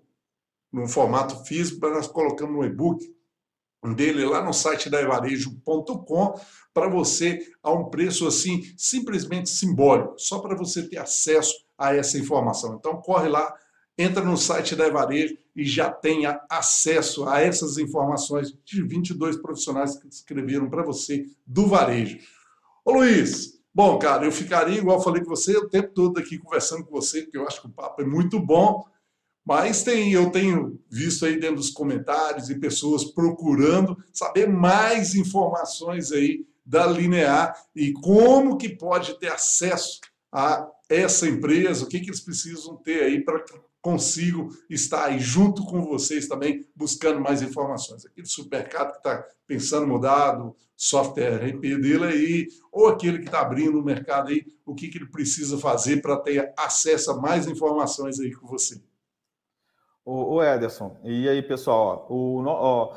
[0.73, 3.13] no formato físico, mas nós colocamos no e-book
[3.93, 6.41] dele lá no site da evarejo.com
[6.73, 12.19] para você a um preço assim simplesmente simbólico, só para você ter acesso a essa
[12.19, 12.75] informação.
[12.75, 13.55] Então corre lá,
[13.97, 19.97] entra no site da Evarejo e já tenha acesso a essas informações de 22 profissionais
[19.97, 22.19] que escreveram para você do varejo.
[22.85, 26.85] Ô Luiz, bom, cara, eu ficaria igual falei com você o tempo todo aqui conversando
[26.85, 28.85] com você, porque eu acho que o papo é muito bom.
[29.45, 36.11] Mas tem, eu tenho visto aí dentro dos comentários e pessoas procurando saber mais informações
[36.13, 40.01] aí da Linear e como que pode ter acesso
[40.33, 45.19] a essa empresa, o que, que eles precisam ter aí para que consigam estar aí
[45.19, 48.07] junto com vocês também, buscando mais informações.
[48.07, 53.41] Aquele supermercado que está pensando mudar o software RP dele aí, ou aquele que está
[53.41, 57.47] abrindo o mercado aí, o que, que ele precisa fazer para ter acesso a mais
[57.47, 58.81] informações aí com você.
[60.05, 62.93] O, o Ederson, e aí, pessoal, o, ó,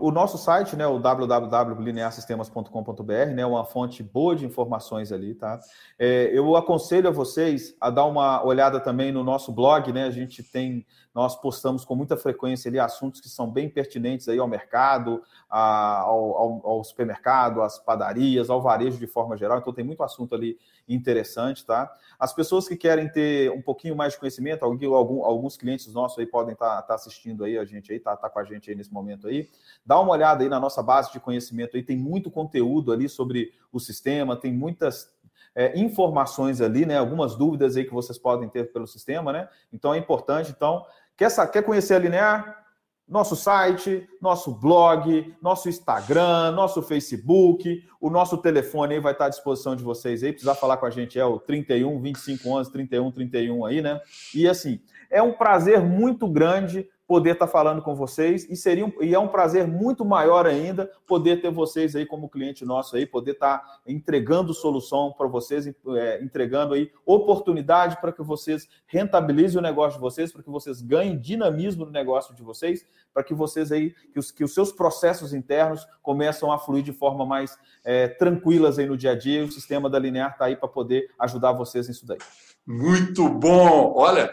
[0.00, 5.58] o nosso site, né, o www.linearsistemas.com.br, né, uma fonte boa de informações ali, tá?
[5.98, 10.04] É, eu aconselho a vocês a dar uma olhada também no nosso blog, né?
[10.04, 14.38] A gente tem, nós postamos com muita frequência ali assuntos que são bem pertinentes aí
[14.38, 15.20] ao mercado,
[15.50, 19.58] a, ao, ao, supermercado, às padarias, ao varejo de forma geral.
[19.58, 20.56] Então tem muito assunto ali
[20.88, 21.92] interessante, tá?
[22.18, 26.26] As pessoas que querem ter um pouquinho mais de conhecimento, algum, alguns clientes nossos aí
[26.26, 28.76] podem estar tá, tá assistindo aí a gente aí, tá, tá com a gente aí
[28.76, 29.48] nesse momento aí.
[29.84, 33.52] Dá uma olhada aí na nossa base de conhecimento aí, tem muito conteúdo ali sobre
[33.72, 35.12] o sistema, tem muitas
[35.54, 36.98] é, informações ali, né?
[36.98, 39.48] Algumas dúvidas aí que vocês podem ter pelo sistema, né?
[39.72, 40.52] Então é importante.
[40.54, 40.84] Então,
[41.16, 42.65] quer, quer conhecer a Linear?
[43.08, 49.28] Nosso site, nosso blog, nosso Instagram, nosso Facebook, o nosso telefone aí vai estar à
[49.28, 50.32] disposição de vocês aí.
[50.32, 54.00] Precisar falar com a gente é o 31 25 11 31 31 aí, né?
[54.34, 58.92] E assim, é um prazer muito grande poder estar falando com vocês e seria um,
[59.00, 63.06] e é um prazer muito maior ainda poder ter vocês aí como cliente nosso aí,
[63.06, 69.62] poder estar entregando solução para vocês, é, entregando aí oportunidade para que vocês rentabilizem o
[69.62, 72.84] negócio de vocês, para que vocês ganhem dinamismo no negócio de vocês,
[73.14, 76.92] para que vocês aí que os, que os seus processos internos começam a fluir de
[76.92, 79.42] forma mais é, tranquilas aí no dia a dia.
[79.42, 82.18] E o sistema da Linear está aí para poder ajudar vocês nisso daí.
[82.66, 83.92] Muito bom.
[83.94, 84.32] Olha,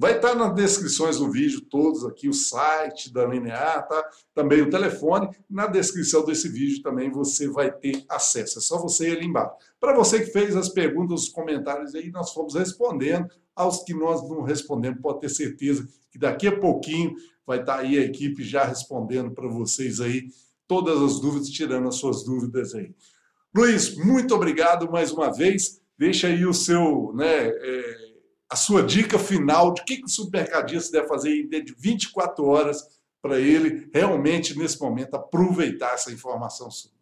[0.00, 4.08] Vai estar nas descrições do vídeo todos aqui, o site da Linear, tá?
[4.32, 5.28] Também o telefone.
[5.50, 8.60] Na descrição desse vídeo também você vai ter acesso.
[8.60, 9.56] É só você ir ali embaixo.
[9.80, 13.28] Para você que fez as perguntas, os comentários aí, nós fomos respondendo.
[13.56, 17.98] Aos que nós não respondemos, pode ter certeza que daqui a pouquinho vai estar aí
[17.98, 20.28] a equipe já respondendo para vocês aí
[20.68, 22.94] todas as dúvidas, tirando as suas dúvidas aí.
[23.52, 25.80] Luiz, muito obrigado mais uma vez.
[25.98, 28.07] Deixa aí o seu, né, é
[28.50, 32.98] a sua dica final de que, que o supermercadista deve fazer em de 24 horas
[33.20, 36.92] para ele realmente, nesse momento, aproveitar essa informação sua.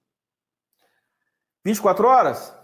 [1.64, 2.54] 24 horas?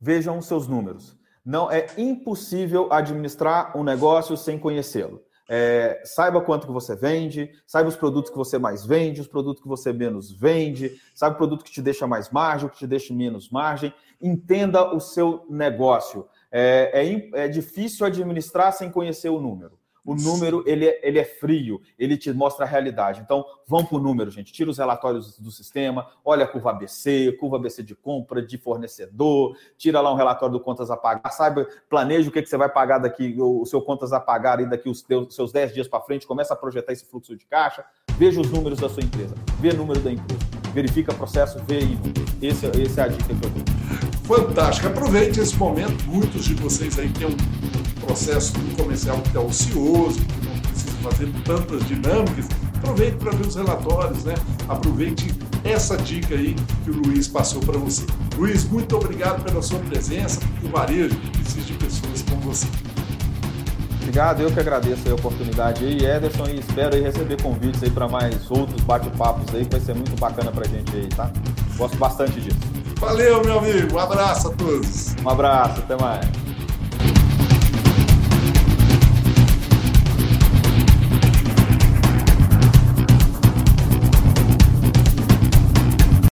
[0.00, 1.16] Vejam os seus números.
[1.44, 5.22] Não é impossível administrar um negócio sem conhecê-lo.
[5.52, 9.60] É, saiba quanto que você vende, saiba os produtos que você mais vende, os produtos
[9.60, 12.86] que você menos vende, saiba o produto que te deixa mais margem, o que te
[12.86, 13.92] deixa menos margem.
[14.22, 19.80] Entenda o seu negócio é, é, é difícil administrar sem conhecer o número.
[20.04, 23.20] O número ele é, ele é frio, ele te mostra a realidade.
[23.20, 24.52] Então, vamos para o número, gente.
[24.52, 29.56] Tira os relatórios do sistema, olha a curva ABC, curva ABC de compra, de fornecedor,
[29.76, 32.68] tira lá um relatório do contas a pagar, saiba, planeja o que, que você vai
[32.68, 36.00] pagar daqui, o seu contas a pagar aí daqui os teus, seus 10 dias para
[36.00, 37.84] frente, começa a projetar esse fluxo de caixa,
[38.16, 40.40] veja os números da sua empresa, vê o número da empresa,
[40.72, 41.98] verifica processo, vê aí.
[42.40, 44.86] Esse, esse é a dica que eu dou fantástico.
[44.86, 46.04] Aproveite esse momento.
[46.06, 51.32] Muitos de vocês aí têm um processo comercial que está ocioso, que não precisa fazer
[51.44, 52.46] tantas dinâmicas.
[52.76, 54.34] Aproveite para ver os relatórios, né?
[54.68, 56.54] Aproveite essa dica aí
[56.84, 58.06] que o Luiz passou para você.
[58.36, 60.40] Luiz, muito obrigado pela sua presença.
[60.62, 62.66] O varejo precisa de pessoas como você.
[64.00, 68.08] Obrigado, eu que agradeço a oportunidade aí, Ederson, e espero aí receber convites aí para
[68.08, 71.30] mais outros bate-papos aí, que vai ser muito bacana para a gente aí, tá?
[71.76, 72.79] Gosto bastante disso.
[73.00, 73.94] Valeu, meu amigo.
[73.94, 75.16] Um abraço a todos.
[75.24, 76.26] Um abraço, até mais.